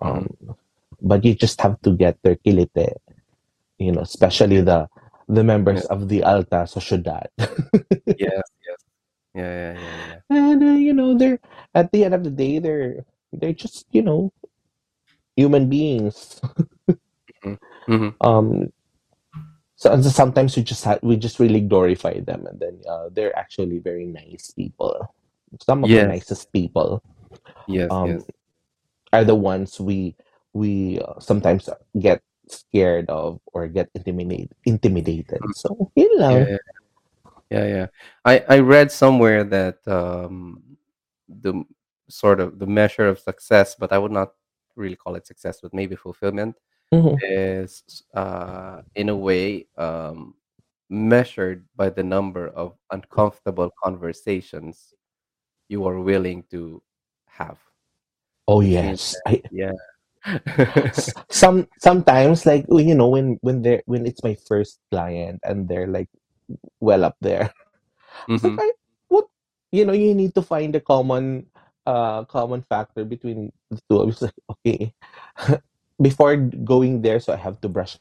[0.02, 0.56] um Mhm.
[1.04, 2.96] but you just have to get their kilite
[3.80, 4.88] you know especially the
[5.28, 5.92] the members Yes.
[5.92, 7.28] of the alta sociedad
[8.20, 8.44] Yes.
[8.64, 8.80] Yes.
[9.36, 9.52] Yeah.
[9.52, 9.74] Yeah.
[9.74, 9.98] Yeah.
[10.08, 10.20] Yeah.
[10.30, 11.40] and uh, you know they're
[11.76, 13.04] at the end of the day they're
[13.34, 14.32] they're just you know
[15.36, 16.40] human beings
[17.88, 18.14] Mhm.
[18.14, 18.16] Mhm.
[18.22, 18.72] um
[19.76, 23.80] so sometimes we just ha- we just really glorify them, and then uh, they're actually
[23.80, 24.96] very nice people.
[25.60, 27.04] Some of the nicest people
[27.68, 28.24] yes, um, yes.
[29.12, 30.16] are the ones we
[30.54, 31.70] we uh, sometimes
[32.00, 35.42] get scared of or get intimidated intimidated.
[35.42, 36.38] Mm, So yun lang.
[36.48, 36.58] Yeah,
[37.52, 37.88] yeah, yeah.
[38.26, 40.62] I I read somewhere that um
[41.28, 41.64] the
[42.10, 44.34] sort of the measure of success, but I would not
[44.76, 46.56] really call it success, but maybe fulfillment
[46.94, 47.18] Mhm.
[47.24, 47.84] is
[48.14, 50.36] uh in a way um
[50.90, 54.94] measured by the number of uncomfortable conversations
[55.70, 56.84] you are willing to
[57.28, 57.58] have,
[58.48, 59.74] Oh yes, I yeah.
[61.32, 65.88] some sometimes like you know when when they're when it's my first client and they're
[65.88, 66.10] like
[66.80, 67.52] well up there.
[68.30, 68.78] It's like
[69.10, 69.28] what
[69.72, 71.48] you know you need to find a common
[71.86, 74.02] uh common factor between the two.
[74.02, 74.94] I was like okay
[76.04, 77.98] before going there, so I have to brush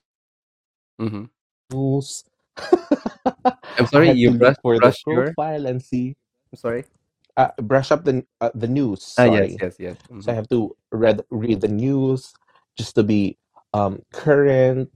[0.98, 1.24] hmm
[1.70, 2.24] nose.
[3.78, 6.16] I'm sorry, you brush for the brush your profile and see
[6.52, 6.84] I'm sorry.
[7.36, 9.02] uh, brush up the uh, the news.
[9.18, 9.98] Ah yes, Sorry, yes, yes.
[10.18, 12.34] so I hmm have to read read the news
[12.76, 13.38] just to be
[13.74, 14.90] um current.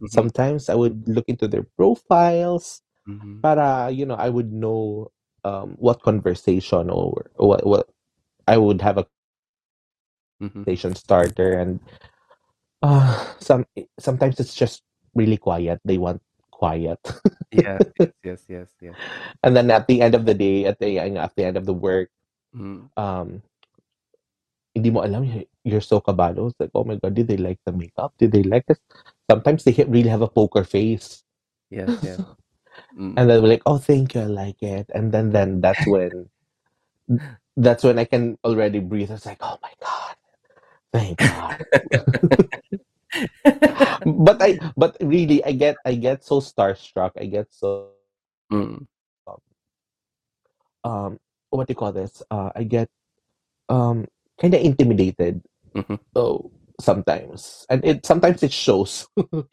[0.00, 5.10] hmm Sometimes I would look into their profiles hmm para you know I would know
[5.44, 7.88] um what conversation or what what
[8.48, 9.06] I would have a
[10.40, 11.80] hmm conversation starter and
[12.82, 13.64] uh some
[13.98, 14.82] sometimes it's just
[15.14, 15.80] really quiet.
[15.84, 17.00] They want quiet.
[17.50, 18.94] Yes, yes, yes, yes, yes.
[19.42, 21.74] and then at the end of the day, at the at the end of the
[21.74, 22.10] work,
[22.54, 22.90] Mm.
[22.98, 23.42] um
[24.74, 25.26] hindi mo alam
[25.66, 26.46] you're so kabado.
[26.50, 28.14] It's like, oh my god, did they like the makeup?
[28.18, 28.78] Did they like this?
[29.30, 31.22] Sometimes they really have a poker face.
[31.70, 32.22] Yes, yes.
[32.98, 33.14] Mm.
[33.18, 34.86] and then we're like, oh thank you, I like it.
[34.94, 36.30] And then then that's when
[37.56, 39.10] that's when I can already breathe.
[39.10, 40.14] It's like, oh my god,
[40.94, 41.66] thank God.
[44.06, 47.12] but I but really I get I get so starstruck.
[47.18, 47.90] I get so
[48.50, 48.82] Mm.
[50.82, 51.18] um
[51.50, 52.22] what do you call this?
[52.30, 52.88] Uh I get
[53.68, 54.06] um
[54.40, 55.42] kind of intimidated
[55.74, 55.98] Mhm.
[56.16, 56.50] oh
[56.80, 57.66] sometimes.
[57.70, 59.06] And it sometimes it shows.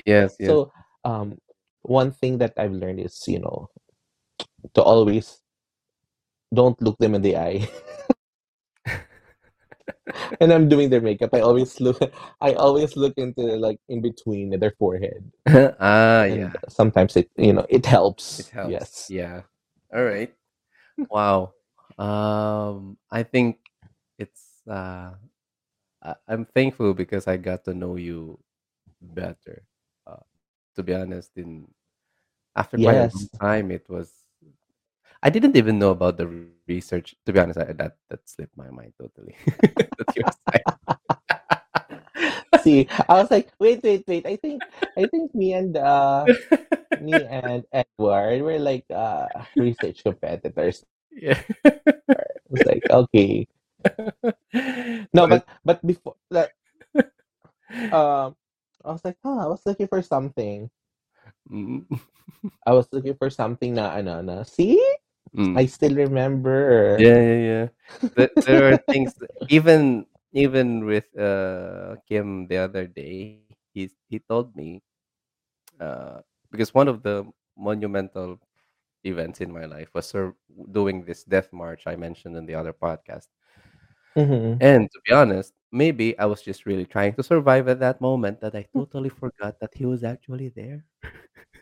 [0.06, 0.48] Yes, yes.
[0.50, 0.72] so
[1.06, 1.38] um
[1.84, 3.70] one thing that I've learned is, you know,
[4.74, 5.40] to always
[6.54, 7.70] don't look them in the eye.
[10.42, 11.32] and I'm doing their makeup.
[11.34, 12.00] I always look
[12.42, 15.32] I always look into like in between their forehead.
[15.80, 16.58] Ah, And yeah.
[16.70, 18.40] sometimes it you know it helps.
[18.40, 18.80] It helps.
[18.80, 19.10] Yes.
[19.10, 19.44] Yeah.
[19.94, 20.34] All right.
[21.10, 21.54] Wow.
[21.98, 23.60] Um, I think
[24.20, 25.14] it's uh
[26.04, 28.40] I, I'm thankful because I got to know you
[29.02, 29.64] better.
[30.08, 30.24] Uh,
[30.76, 31.68] to be honest, in
[32.56, 34.12] after quite a long time, it was
[35.24, 36.28] I didn't even know about the
[36.68, 37.16] research.
[37.26, 39.36] To be honest, I, that that slipped my mind totally.
[39.98, 40.24] that you
[42.64, 44.26] See, I was like, wait, wait, wait.
[44.26, 44.64] I think
[44.98, 46.26] I think me and uh
[47.02, 50.86] me and Edward were like uh research competitors.
[51.12, 51.40] yeah.
[51.66, 53.48] I was like, okay.
[55.14, 56.52] No, but but before that
[57.92, 58.36] um
[58.86, 60.70] I was like, huh, I was looking for something.
[61.52, 61.84] Mm,
[62.66, 64.44] I was looking for something na ano na.
[64.44, 64.80] See?
[65.36, 65.58] Mm.
[65.58, 66.98] I still remember.
[67.00, 67.68] Yeah, yeah, yeah.
[68.16, 69.14] There, there are things
[69.50, 73.42] even even with uh Kim the other day.
[73.74, 74.82] He he told me
[75.80, 76.22] uh
[76.52, 77.26] because one of the
[77.58, 78.40] monumental
[79.04, 80.36] events in my life was sur-
[80.72, 83.28] doing this death march I mentioned in the other podcast.
[84.16, 84.58] Mhm.
[84.62, 88.42] And to be honest, maybe I was just really trying to survive at that moment
[88.42, 90.86] that I totally forgot that he was actually there.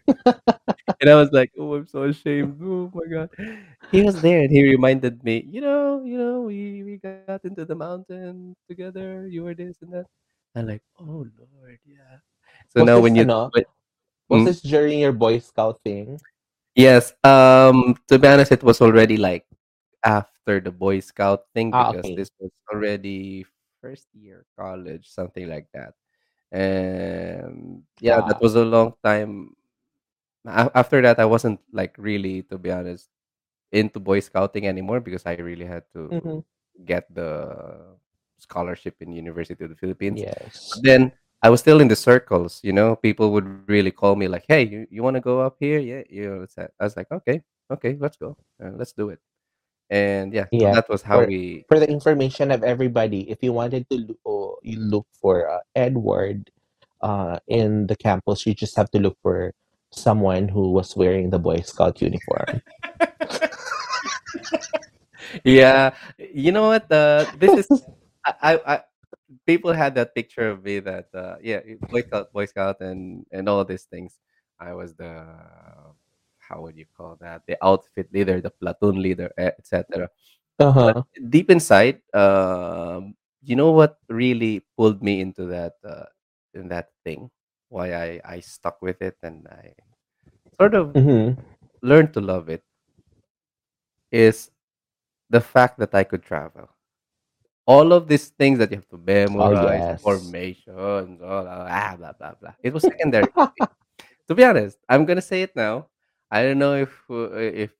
[1.06, 2.58] And I was like, "Oh, I'm so ashamed.
[2.64, 3.30] Oh my god."
[3.92, 7.46] He was there and he reminded me, "You know, you know, we we got into
[7.46, 9.28] the mountain together.
[9.28, 10.08] You were this and that."
[10.56, 12.20] I'm like, "Oh Lord, yeah."
[12.70, 13.52] So Was now this when you ano?
[13.52, 13.66] when,
[14.30, 16.20] Was Mm, this during your Boy Scout thing?
[16.76, 19.46] yes, um to be honest, it was already like
[20.06, 22.16] after the Boy Scout thing Ah, because okay.
[22.16, 23.46] this was already
[23.82, 25.94] first year college, something like that.
[26.52, 28.42] And yeah, that Ah.
[28.42, 29.56] was a long time.
[30.48, 33.10] After that, I wasn't like really, to be honest,
[33.72, 36.44] into Boy Scouting anymore because I really had to Mhm.
[36.86, 37.98] get the
[38.38, 40.22] scholarship in University of the Philippines.
[40.22, 40.70] Yes.
[40.74, 41.02] But then
[41.42, 42.96] I was still in the circles, you know.
[42.96, 46.04] People would really call me like, "Hey, you, you want to go up here?" Yeah,
[46.10, 46.46] you know.
[46.80, 47.42] I was like, "Okay,
[47.72, 49.20] okay, let's go, uh, let's do it."
[49.90, 50.74] And yeah, so Yeah.
[50.74, 51.66] that was how For we.
[51.70, 55.62] for the information of everybody, if you wanted to lo- oh, you look for uh,
[55.76, 56.50] Edward
[57.02, 59.54] uh in the campus, you just have to look for
[59.96, 62.62] someone who was wearing the Boy Scout uniform.
[65.44, 66.92] yeah, you know what?
[66.92, 67.84] Uh, this is
[68.26, 68.82] I, I, I
[69.46, 73.50] people had that picture of me that uh, yeah, Boy Scout, Boy Scout, and and
[73.50, 74.20] all these things.
[74.60, 75.26] I was the
[76.40, 77.42] how would you call that?
[77.48, 80.10] The outfit leader, the platoon leader, etc.
[80.58, 81.04] Uh-huh.
[81.28, 83.14] deep inside, um,
[83.44, 86.08] you know what really pulled me into that uh,
[86.54, 87.30] in that thing?
[87.70, 89.76] Why I I stuck with it and I
[90.60, 91.40] sort of Mm-hmm.
[91.82, 92.64] learned to love it
[94.12, 94.52] is
[95.30, 96.70] the fact that I could travel.
[97.68, 98.98] All of these things that you have to
[99.38, 100.02] Oh memorize, yes.
[100.02, 102.54] formations, all ah, blah blah blah.
[102.62, 103.34] It was secondary
[104.28, 105.88] to be honest, I'm gonna say it now.
[106.32, 107.72] I don't know if uh, if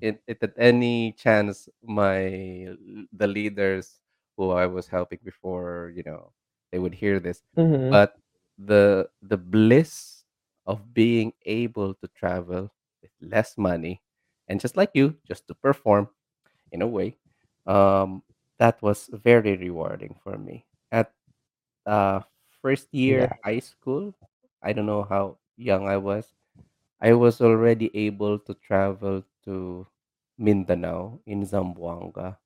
[0.00, 2.74] it, it at any chance my
[3.12, 4.00] the leaders
[4.36, 6.32] who I was helping before, you know,
[6.72, 7.42] they would hear this.
[7.56, 7.90] Mm-hmm.
[7.90, 8.16] But
[8.58, 10.09] the the bliss
[10.66, 12.70] of being able to travel
[13.02, 14.02] with less money
[14.48, 16.08] and just like you, just to perform
[16.72, 17.16] in a way,
[17.66, 18.22] um,
[18.58, 20.66] that was very rewarding for me.
[20.92, 21.12] At
[21.86, 22.20] uh,
[22.62, 23.34] first year Yeah.
[23.44, 24.14] high school,
[24.62, 26.26] I don't know how young I was.
[27.00, 29.86] I was already able to travel to
[30.38, 32.38] Mindanao in Zamboanga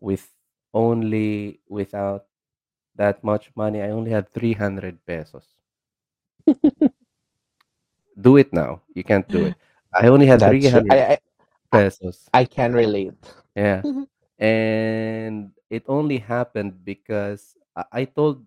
[0.00, 0.28] with
[0.74, 2.26] only without
[2.96, 3.82] that much money.
[3.82, 5.46] I only had 300 pesos.
[8.20, 8.82] Do it now.
[8.94, 9.54] You can't do it.
[9.94, 11.18] I only had That's 300 I, I I
[11.70, 12.28] pesos.
[12.34, 13.14] I can relate.
[13.54, 13.82] Yeah.
[14.38, 18.46] and it only happened because I, I told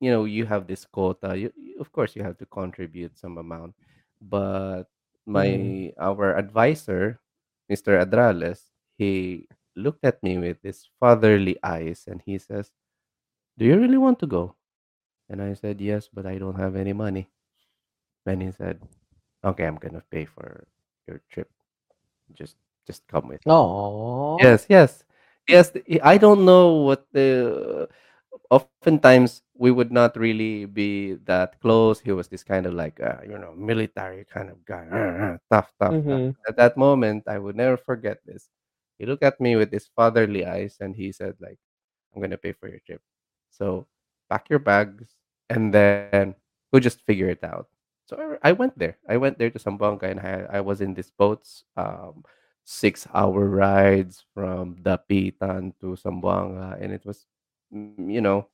[0.00, 3.38] you know you have this quota you, you- of course you have to contribute some
[3.38, 3.74] amount
[4.20, 4.84] but
[5.26, 5.96] my mm-hmm.
[6.00, 7.20] our advisor
[7.70, 12.72] mr adrales he looked at me with his fatherly eyes and he says
[13.56, 14.56] do you really want to go
[15.28, 17.28] and i said yes but i don't have any money
[18.26, 18.80] and he said
[19.44, 20.64] okay i'm gonna pay for
[21.06, 21.50] your trip
[22.34, 22.56] just
[22.86, 24.38] just come with me Oh.
[24.40, 25.04] Yes, yes.
[25.48, 25.72] Yes,
[26.02, 27.88] I don't know what the
[28.50, 31.98] oftentimes we would not really be that close.
[31.98, 34.86] He was this kind of like uh, you know, military kind of guy.
[34.86, 35.94] uh, uh, tough, tough, tough.
[35.94, 36.30] Mm-hmm.
[36.46, 38.48] At that moment, I would never forget this.
[38.98, 41.58] He looked at me with his fatherly eyes and he said like,
[42.14, 43.02] "I'm going to pay for your trip.
[43.50, 43.86] So,
[44.28, 45.16] pack your bags
[45.48, 46.36] and then
[46.70, 47.66] we'll just figure it out."
[48.10, 48.98] So I, went there.
[49.08, 52.24] I went there to Zamboanga and I I was in these boats um
[52.64, 57.26] six hour rides from Dapitan to Zamboanga, and it was,
[57.72, 58.48] mm, you know,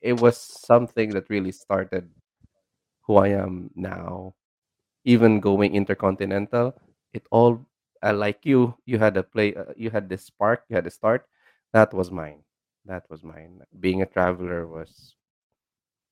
[0.00, 2.08] it was something that really started
[3.02, 4.34] who I am now.
[5.04, 6.74] Even going intercontinental,
[7.14, 7.66] it all
[8.04, 10.90] uh, like you, you had a play, uh, you had this spark, you had a
[10.90, 11.26] start.
[11.72, 12.44] That was mine.
[12.86, 13.62] That was mine.
[13.80, 15.16] Being a traveler was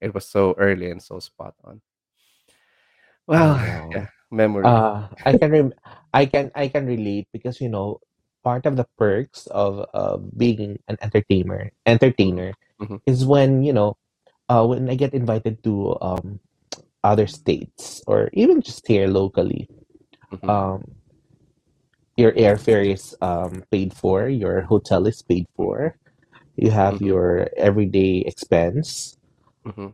[0.01, 1.83] it was so early and so spot on.
[3.33, 3.61] I Well,
[3.95, 4.09] yeah, know.
[4.31, 4.71] memories.
[4.71, 5.73] Uh, I can rem
[6.13, 8.01] I can I can relate because you know
[8.45, 13.97] part of the perks of uh, being an entertainer entertainer mhm, is when you know
[14.49, 16.41] uh, when I get invited to um,
[17.05, 19.69] other states or even just here locally.
[20.31, 20.97] mhm, Um,
[22.17, 25.97] your airfare is um, paid for, your hotel is paid for,
[26.57, 29.17] you have mhm, your everyday expense,
[29.65, 29.93] mhm,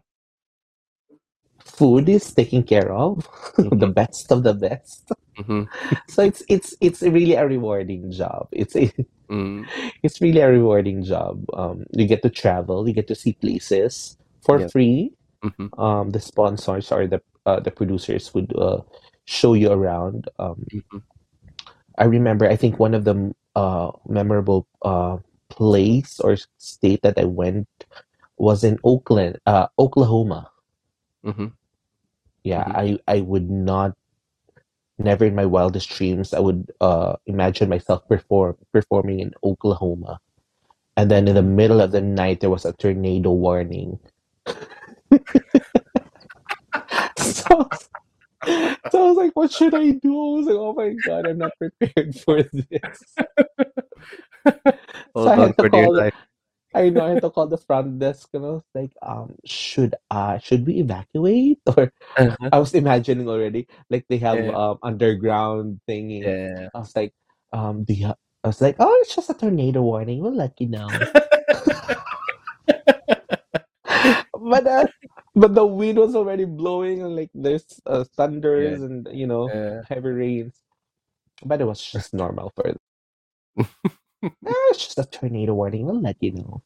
[1.76, 5.12] food is taken care of, the mhm, best of the best.
[5.38, 5.68] mhm,
[6.08, 8.48] So it's it's it's really a rewarding job.
[8.52, 8.92] It's a,
[9.28, 9.70] mhm.
[10.02, 11.44] it's really a rewarding job.
[11.54, 14.72] Um, you get to travel, you get to see places for Yes.
[14.72, 15.12] free.
[15.42, 18.80] Mhm, Um, the sponsors or the uh, the producers would uh,
[19.26, 20.28] show you around.
[20.38, 21.02] Um, mhm.
[21.98, 25.18] I remember, I think one of the uh, memorable uh,
[25.50, 27.68] place or state that I went
[28.38, 30.50] was in Oakland, uh, Oklahoma.
[32.44, 33.96] Yeah, mhm, I I would not,
[34.98, 40.18] never in my wildest dreams, I would uh, imagine myself perform performing in Oklahoma.
[40.96, 43.98] And then in the middle of the night, there was a tornado warning.
[47.16, 47.70] So,
[48.90, 50.12] so I was like, what should I do?
[50.12, 53.14] I was like, oh my God, I'm not prepared for this.
[55.16, 56.12] So I Hold on had to for dear call life.
[56.74, 59.94] I know I had to call the front desk and I was like, um, should
[60.10, 61.60] uh should we evacuate?
[61.76, 62.50] Or Uh-huh.
[62.52, 66.30] I was imagining already, like they have Yeah, um underground thingy.
[66.30, 66.68] yeah.
[66.74, 67.14] I was like,
[67.52, 70.20] um, do you ha- I was like, oh, it's just a tornado warning.
[70.22, 71.08] We'll let you know.
[74.34, 74.86] But uh,
[75.34, 78.04] but the wind was already blowing and like there's uh,
[78.56, 79.82] Yeah, thunders and you know yeah.
[79.82, 80.60] heavy rains.
[81.44, 82.74] But it was just normal for
[84.22, 84.30] eh,
[84.70, 85.86] it's just a tornado warning.
[85.86, 86.62] We'll let you know.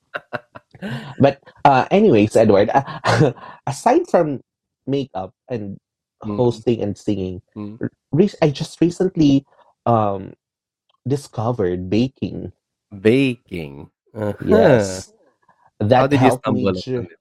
[1.18, 3.32] But uh, anyways, Edward, uh,
[3.66, 4.40] aside from
[4.86, 5.78] makeup and
[6.24, 7.42] Mhm, hosting and singing,
[7.80, 9.44] r- re- I just recently
[9.86, 10.34] um
[11.06, 12.52] discovered baking.
[13.00, 13.90] Baking.
[14.14, 14.34] Uh-huh.
[14.46, 15.12] Yes,
[15.94, 17.18] How that did you stumble to upon it?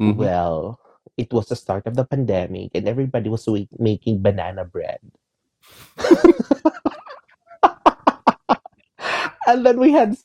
[0.00, 0.80] Mhm, well.
[1.16, 3.46] it was the start of the pandemic, and everybody was
[3.78, 4.98] making banana bread.
[9.46, 10.16] And then we had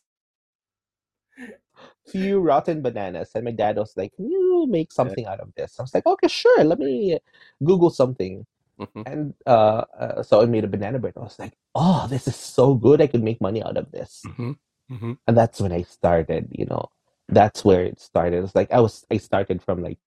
[2.08, 5.80] few rotten bananas, and my dad was like, "Can you make something out of this?"
[5.80, 6.64] I was like, "Okay, sure.
[6.64, 7.20] Let me
[7.64, 8.46] Google something."
[8.80, 9.04] Mhm.
[9.06, 11.14] And uh, uh, so I made a banana bread.
[11.18, 13.02] I was like, "Oh, this is so good!
[13.02, 14.58] I could make money out of this." Mhm.
[14.92, 15.18] Mhm.
[15.28, 16.50] And that's when I started.
[16.52, 16.90] You know,
[17.30, 18.44] that's where it started.
[18.44, 20.00] It's like I was I started from like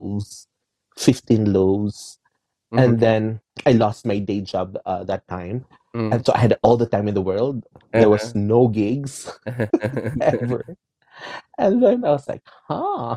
[0.00, 0.48] lows,
[0.96, 1.52] fifteen
[2.72, 5.64] lows, and then I lost my day job uh, that time,
[5.96, 6.12] Mm.
[6.14, 7.66] and so I had all the time in the world.
[7.92, 8.40] There was Uh-huh.
[8.46, 9.26] no gigs
[10.22, 10.64] ever,
[11.58, 13.16] and then I was like, "Huh."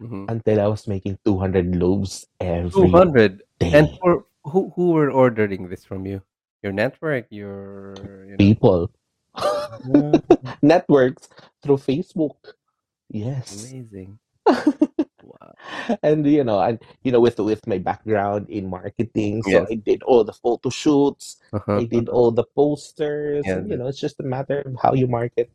[0.00, 0.26] Mhm.
[0.32, 3.42] Until I was making two hundred loaves every 200.
[3.60, 6.22] And for who who were ordering this from you?
[6.62, 8.40] Your network, your you know.
[8.40, 8.90] People,
[10.62, 11.28] networks
[11.62, 12.36] through Facebook.
[13.10, 13.52] Yes.
[13.52, 14.18] amazing.
[16.02, 19.70] And you know and you know with with my background in marketing so Yes.
[19.70, 21.82] i did all the photo shoots Uh-huh.
[21.82, 24.94] i did all the posters Yeah, and you know it's just a matter of how
[24.94, 25.50] you market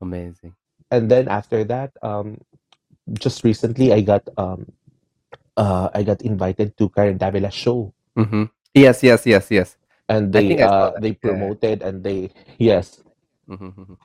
[0.00, 0.54] amazing.
[0.90, 2.38] and then after that um
[3.14, 4.66] just recently i got um
[5.56, 8.44] uh i got invited to karen davila show hmm
[8.74, 9.76] Yes, yes, yes, yes.
[10.08, 11.46] and they think I saw uh they Yeah.
[11.46, 13.02] promoted and they yes
[13.48, 13.98] Mhm, mhm.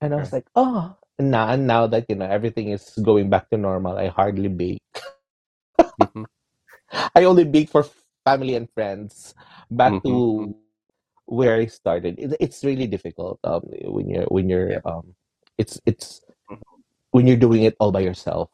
[0.00, 3.56] And I was like, oh, now now that you know everything is going back to
[3.58, 4.82] normal, I hardly bake.
[5.98, 6.26] Mhm.
[7.14, 7.84] I only bake for
[8.24, 9.34] family and friends.
[9.70, 10.46] Back Mhm, mhm.
[10.46, 10.54] to
[11.28, 12.18] where I started.
[12.18, 14.80] It, it's really difficult um when you're when you're Yeah.
[14.84, 15.14] um
[15.58, 16.60] it's it's Mhm.
[17.12, 18.50] when you're doing it all by yourself.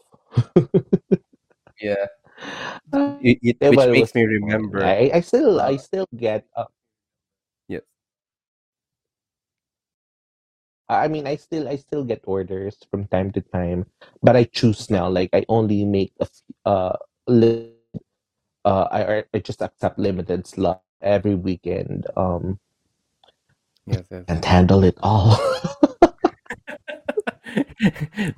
[1.80, 2.06] Yeah.
[2.92, 4.84] Uh, It, it, which but makes me remember.
[4.84, 6.66] I I still Uh, I still get uh,
[7.68, 7.82] yes.
[10.88, 13.86] I mean, I still I still get orders from time to time,
[14.22, 15.08] but I choose now.
[15.08, 16.28] Like I only make a
[16.68, 16.96] uh
[17.26, 17.72] li-
[18.64, 22.06] uh I I I just accept limited slot every weekend.
[22.16, 22.58] Um,
[23.86, 24.24] Yes, yes.
[24.28, 25.36] and handle it all.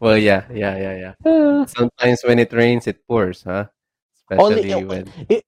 [0.01, 1.24] well, yeah, yeah, yeah, yeah.
[1.66, 3.66] Sometimes when it rains, it pours, huh?
[4.32, 5.44] only Especially when it,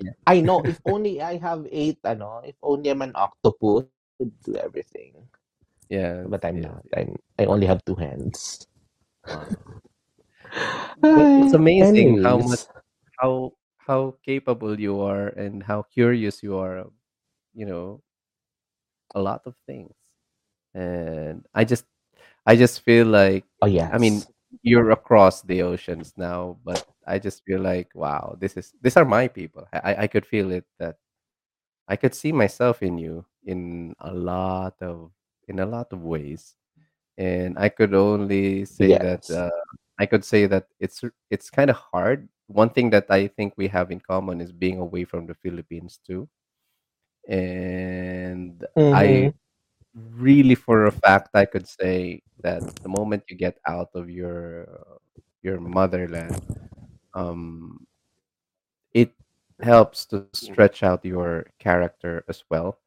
[0.00, 0.12] yeah.
[0.26, 1.98] I know if only I have eight.
[2.04, 5.28] Ano, if only I'm an octopus, I could do everything.
[5.92, 6.24] Yeah.
[6.26, 6.82] But I'm yes, not.
[6.96, 8.66] I'm I only have two hands.
[9.28, 9.44] Wow.
[11.44, 12.64] It's amazing how much
[13.16, 16.84] how how capable you are and how curious you are
[17.54, 18.00] you know,
[19.14, 19.94] a lot of things.
[20.74, 21.84] And I just
[22.46, 24.22] I just feel like oh yeah I mean,
[24.62, 29.04] you're across the oceans now, but I just feel like wow, this is these are
[29.04, 29.66] my people.
[29.72, 30.96] I I I could feel it that
[31.88, 35.12] I could see myself in you in a lot of
[35.48, 36.54] in a lot of ways.
[37.18, 39.50] And I could only say that uh,
[39.98, 42.28] I could say that it's it's kind of hard.
[42.48, 46.00] One thing that I think we have in common is being away from the Philippines
[46.04, 46.28] too.
[47.28, 49.30] And I mm-hmm.
[49.94, 54.66] really for a fact I could say that the moment you get out of your
[55.42, 56.40] your motherland,
[57.14, 57.86] um,
[58.94, 59.12] it
[59.60, 62.78] helps to stretch out your character as well.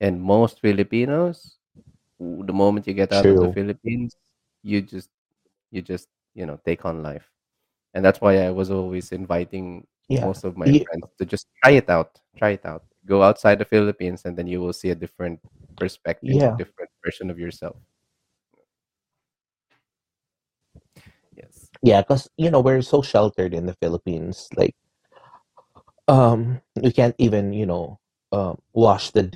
[0.00, 1.56] And most Filipinos,
[2.18, 4.16] the moment you get out of the Philippines,
[4.62, 5.10] you just
[5.70, 7.30] you just you know take on life,
[7.94, 10.26] and that's why I was always inviting Yeah.
[10.26, 13.58] most of my Ye- friends to just try it out, try it out, go outside
[13.60, 15.40] the Philippines, and then you will see a different
[15.78, 17.76] perspective, a different version of yourself.
[21.36, 21.70] Yes.
[21.82, 24.48] Yeah, because you know we're so sheltered in the Philippines.
[24.56, 24.74] Like,
[26.08, 27.98] um, we can't even you know,
[28.32, 29.30] um, wash the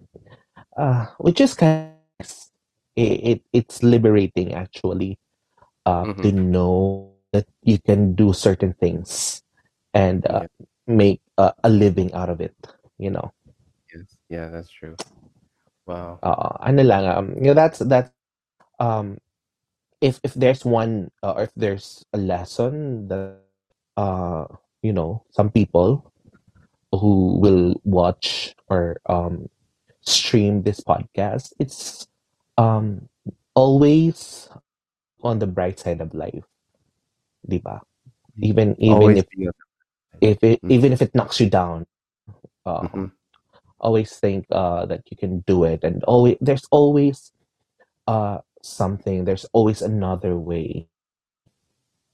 [0.77, 1.87] uh, which is kind of
[2.95, 5.19] it, it it's liberating actually.
[5.85, 6.29] Uh, Mm-hmm.
[6.29, 9.43] to know that you can do certain things
[9.93, 10.47] and uh, Yeah.
[10.87, 12.55] make uh, a living out of it.
[12.97, 13.31] You know,
[13.93, 14.17] Yes.
[14.29, 14.97] Yeah, that's true.
[15.87, 16.21] Wow.
[16.23, 18.11] uh, ano lang, um, you know, that's that's
[18.79, 19.17] um,
[20.01, 23.39] if if there's one uh, or if there's a lesson that
[23.97, 24.45] uh,
[24.81, 26.11] you know, some people
[26.91, 29.49] who will watch or um
[30.01, 32.07] stream this podcast, it's
[32.57, 33.09] um
[33.55, 34.49] always
[35.23, 36.45] on the bright side of life,
[37.47, 37.81] diba?
[38.41, 39.51] Even even Always if on
[40.21, 40.71] if it Mm.
[40.71, 41.85] even if it knocks you down,
[42.65, 43.11] um, Mhm.
[43.79, 47.31] always think uh that you can do it, and always there's always
[48.07, 49.25] uh something.
[49.25, 50.87] There's always another way.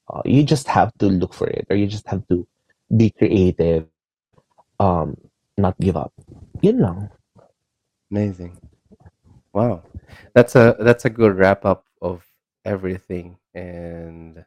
[0.10, 2.48] Uh, you just have to look for it, or you just have to
[2.96, 3.88] be creative.
[4.80, 5.18] Um,
[5.58, 6.14] not give up.
[6.62, 7.10] Yun lang.
[8.12, 8.58] Amazing.
[9.54, 9.84] Wow.
[10.34, 12.24] That's a that's a good wrap up of
[12.64, 14.46] everything and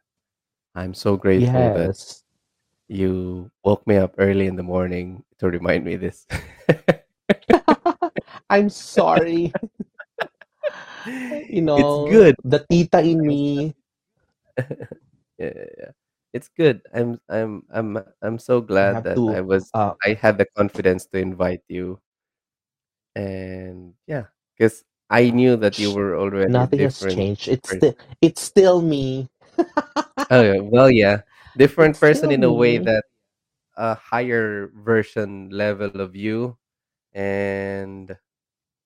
[0.74, 1.98] I'm so grateful that
[2.88, 6.26] you woke me up early in the morning to remind me this.
[8.50, 9.52] I'm sorry.
[11.48, 12.36] You know, It's good.
[12.44, 13.74] the tita in me.
[15.40, 15.90] Yeah, yeah, yeah.
[16.32, 16.82] It's good.
[16.94, 19.30] I'm I'm I'm I'm so glad have that to.
[19.30, 21.98] I was Uh, I had the confidence to invite you
[23.16, 24.24] and yeah,
[24.56, 27.48] because I knew that you were already nothing has changed.
[27.48, 29.28] It's still it's still me.
[30.30, 30.60] Oh, yeah.
[30.62, 31.22] Well, yeah.
[31.56, 32.84] Different It's person in a way me.
[32.84, 33.02] that
[33.76, 36.56] a higher version level of you
[37.12, 38.14] and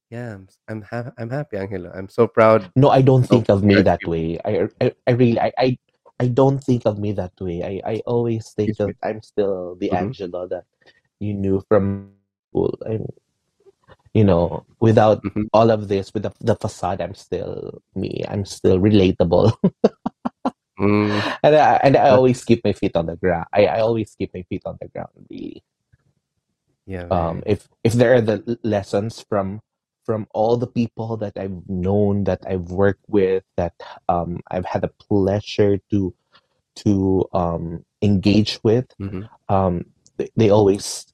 [0.08, 1.92] yeah, I'm I'm, ha- I'm happy, Angelo.
[1.92, 4.40] I'm so proud No, I don't think of me that you way.
[4.44, 5.78] I I, I really I, I
[6.24, 7.62] I don't think of me that way.
[7.84, 10.64] I, I always think of I'm still the hmm Angelo that
[11.20, 12.14] you knew from
[12.50, 12.74] school.
[12.86, 13.06] I'm
[14.14, 18.22] you know, without hmm all of this, with the, the facade, I'm still me.
[18.28, 19.52] I'm still relatable.
[20.78, 23.46] Mm, and I, and I always keep my feet on the ground.
[23.52, 25.10] I, I always keep my feet on the ground.
[25.30, 25.62] Really.
[26.86, 29.60] yeah, Um, if if there are the lessons from
[30.04, 33.74] from all the people that I've known, that I've worked with, that
[34.08, 36.14] um, I've had the pleasure to
[36.76, 39.84] to um, engage with, hmm um,
[40.16, 41.06] they, they always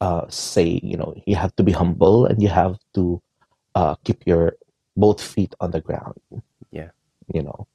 [0.00, 3.20] uh, say, you know, you have to be humble and you have to
[3.74, 4.54] uh, keep your
[4.96, 6.14] both feet on the ground.
[6.70, 6.90] Yeah.
[7.34, 7.66] You know,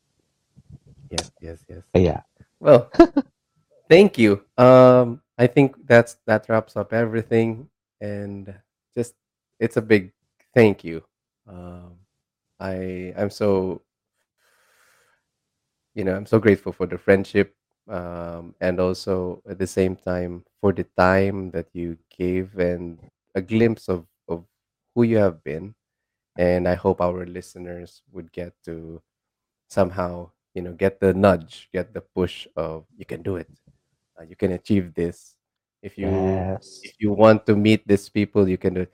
[1.09, 1.83] Yes, yes, yes.
[1.93, 2.21] yeah.
[2.59, 2.89] Well,
[3.89, 4.41] thank you.
[4.57, 7.69] Um, I think that's that wraps up everything,
[8.01, 8.53] and
[8.95, 9.13] just
[9.59, 10.11] it's a big
[10.53, 11.03] thank you.
[11.47, 11.97] Um,
[12.59, 13.81] I I'm so
[15.95, 17.55] you know i'm so grateful for the friendship
[17.89, 22.99] um, and also at the same time for the time that you gave and
[23.35, 24.43] a glimpse of of
[24.95, 25.73] who you have been
[26.37, 29.01] and i hope our listeners would get to
[29.69, 33.49] somehow you know get the nudge get the push of you can do it
[34.19, 35.35] uh, you can achieve this
[35.81, 36.81] if you Yes.
[36.81, 38.91] if you want to meet these people you can do it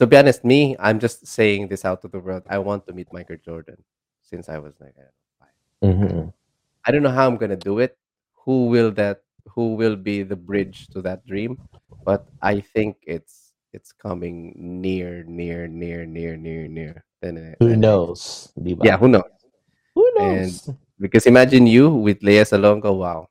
[0.00, 2.92] to be honest me i'm just saying this out to the world i want to
[2.92, 3.76] meet michael jordan
[4.22, 6.28] since i was like I don't know, five hmm
[6.86, 7.96] I don't know how I'm gonna do it.
[8.44, 9.22] Who will that?
[9.56, 11.56] Who will be the bridge to that dream?
[12.04, 17.04] But I think it's it's coming near, near, near, near, near, near.
[17.22, 19.32] Than I, Who knows, di yeah, who knows?
[19.94, 20.70] Who And knows?
[21.00, 23.28] because imagine you with Lea Salonga, wow,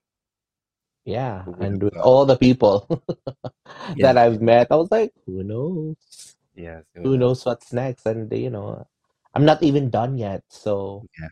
[1.06, 2.90] Yeah, and with all the people
[4.02, 6.33] that I've met, I was like, who knows?
[6.56, 7.46] Yes, who Who knows?
[7.46, 8.06] what's next?
[8.06, 8.86] And you know,
[9.34, 10.44] I'm not even done yet.
[10.50, 11.30] So Yeah,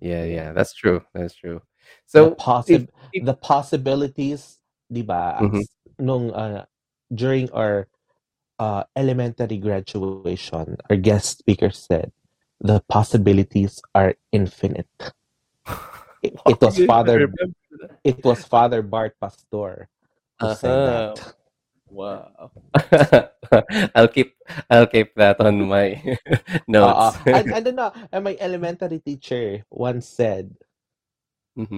[0.00, 0.48] yeah, yeah.
[0.52, 1.02] That's true.
[1.14, 1.62] That's true.
[2.06, 4.58] So if, possi if the possibilities,
[4.90, 5.38] di ba?
[5.40, 5.64] Mhm.
[5.98, 6.64] Nung uh,
[7.14, 7.86] during our
[8.58, 12.10] uh, elementary graduation, our guest speaker said,
[12.60, 14.88] the possibilities are infinite.
[16.22, 17.28] It, it was Father
[18.04, 19.88] it was Father Bart Pastor
[20.40, 21.14] who said Uh-huh.
[21.14, 21.34] that.
[21.94, 22.50] Wow.
[23.94, 24.34] I'll keep
[24.70, 26.00] I'll keep that on my
[26.80, 27.16] Uh, notes.
[27.26, 30.54] and, and then, uh, and my elementary teacher once said,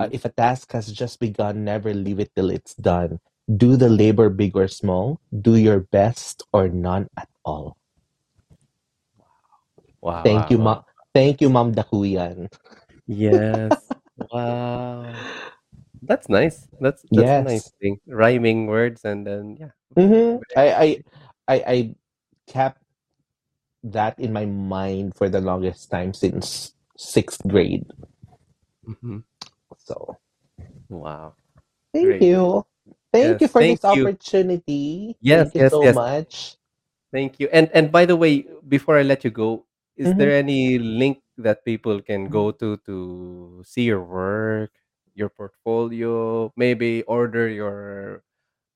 [0.00, 0.08] uh, Mhm.
[0.12, 3.20] if a task has just begun, never leave it till it's done.
[3.48, 5.20] Do the labor big or small.
[5.30, 7.76] Do your best or none at all.
[10.00, 10.74] Wow, Thank wow, you, ma.
[11.14, 12.48] Thank you, Ma'am Dakuyan.
[13.06, 13.92] Yes.
[14.32, 15.12] Wow.
[16.02, 16.68] That's nice.
[16.80, 17.98] That's that's a nice thing.
[18.06, 19.72] Rhyming words and then yeah.
[19.94, 20.42] Mm-hmm.
[20.56, 21.04] I, I,
[21.48, 21.94] I, I
[22.46, 22.82] kept
[23.84, 27.86] that in my mind for the longest time since sixth grade.
[28.86, 29.22] Mhm.
[29.78, 30.16] So
[30.88, 31.34] Wow.
[31.92, 32.20] thank Great.
[32.20, 32.64] you.
[33.12, 34.02] Thank you for Thank this you.
[34.04, 35.16] opportunity.
[35.20, 35.94] Yes, Thank you yes, so yes.
[35.94, 36.56] much.
[37.12, 37.48] Thank you.
[37.52, 39.64] And and by the way, before I let you go,
[39.96, 40.18] is Mm-hmm.
[40.18, 44.72] there any link that people can go to to see your work,
[45.14, 48.22] your portfolio, maybe order your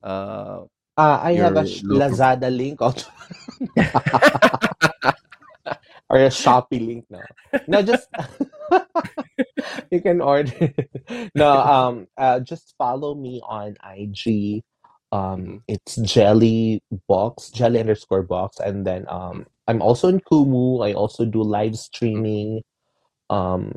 [0.02, 0.64] uh
[0.96, 1.88] Uh, I have a logo?
[1.88, 3.08] Lazada link also,
[6.10, 7.06] or a Shopee link.
[7.10, 7.22] now.
[7.66, 8.08] no, just
[9.90, 10.72] you can order.
[11.34, 14.62] no, um, uh, just follow me on IG.
[15.12, 15.62] Um, Mhm.
[15.68, 20.84] it's Jelly Boks, Jelly underscore Boks, and then um I'm also in Kumu.
[20.86, 22.62] I also do live streaming.
[23.30, 23.72] Um,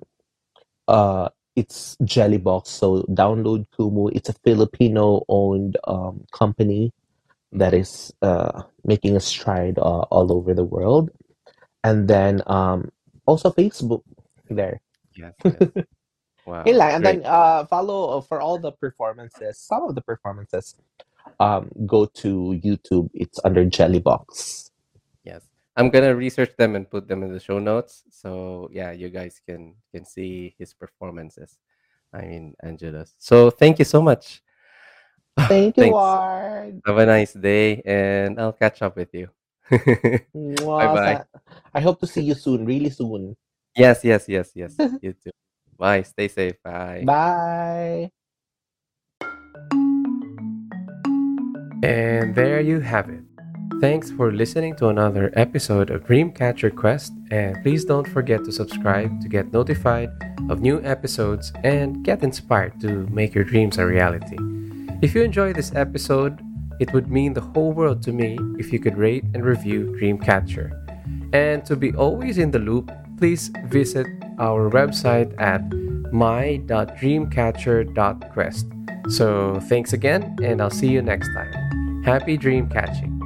[0.87, 4.09] uh, it's Jellyboks, so download Kumu.
[4.15, 6.91] It's a Filipino-owned um, company
[7.53, 11.09] that is uh, making a stride uh, all over the world.
[11.83, 12.91] And then um,
[13.25, 14.03] also Facebook
[14.49, 14.81] there.
[15.15, 15.33] Yes.
[16.45, 16.63] Wow.
[16.65, 17.03] And great.
[17.03, 19.57] then uh, follow uh, for all the performances.
[19.59, 20.75] Some of the performances
[21.39, 23.09] um, go to YouTube.
[23.13, 24.71] It's under Jellyboks.
[25.23, 25.43] Yes.
[25.77, 28.03] I'm gonna research them and put them in the show notes.
[28.09, 31.57] So yeah, you guys can can see his performances.
[32.13, 33.15] I mean Angelo's.
[33.17, 34.43] So thank you so much.
[35.47, 36.81] Thank you, Ward.
[36.85, 39.29] Have a nice day and I'll catch up with you.
[39.71, 40.65] Mwah.
[40.65, 41.23] Bye-bye.
[41.73, 43.35] I hope to see you soon, really soon.
[43.75, 44.75] yes, yes, yes, yes.
[45.01, 45.31] You too.
[45.77, 46.03] Bye.
[46.03, 46.55] Stay safe.
[46.63, 47.03] Bye.
[47.05, 48.11] Bye.
[51.83, 53.23] And there you have it.
[53.81, 59.19] Thanks for listening to another episode of Dreamcatcher Quest, and please don't forget to subscribe
[59.19, 60.09] to get notified
[60.49, 64.37] of new episodes and get inspired to make your dreams a reality.
[65.01, 66.39] If you enjoyed this episode,
[66.79, 70.71] it would mean the whole world to me if you could rate and review Dreamcatcher.
[71.33, 74.05] And to be always in the loop, please visit
[74.39, 75.63] our website at
[76.13, 78.67] my.dreamcatcher.quest.
[79.09, 82.03] So thanks again, and I'll see you next time.
[82.03, 83.22] Happy dream catching.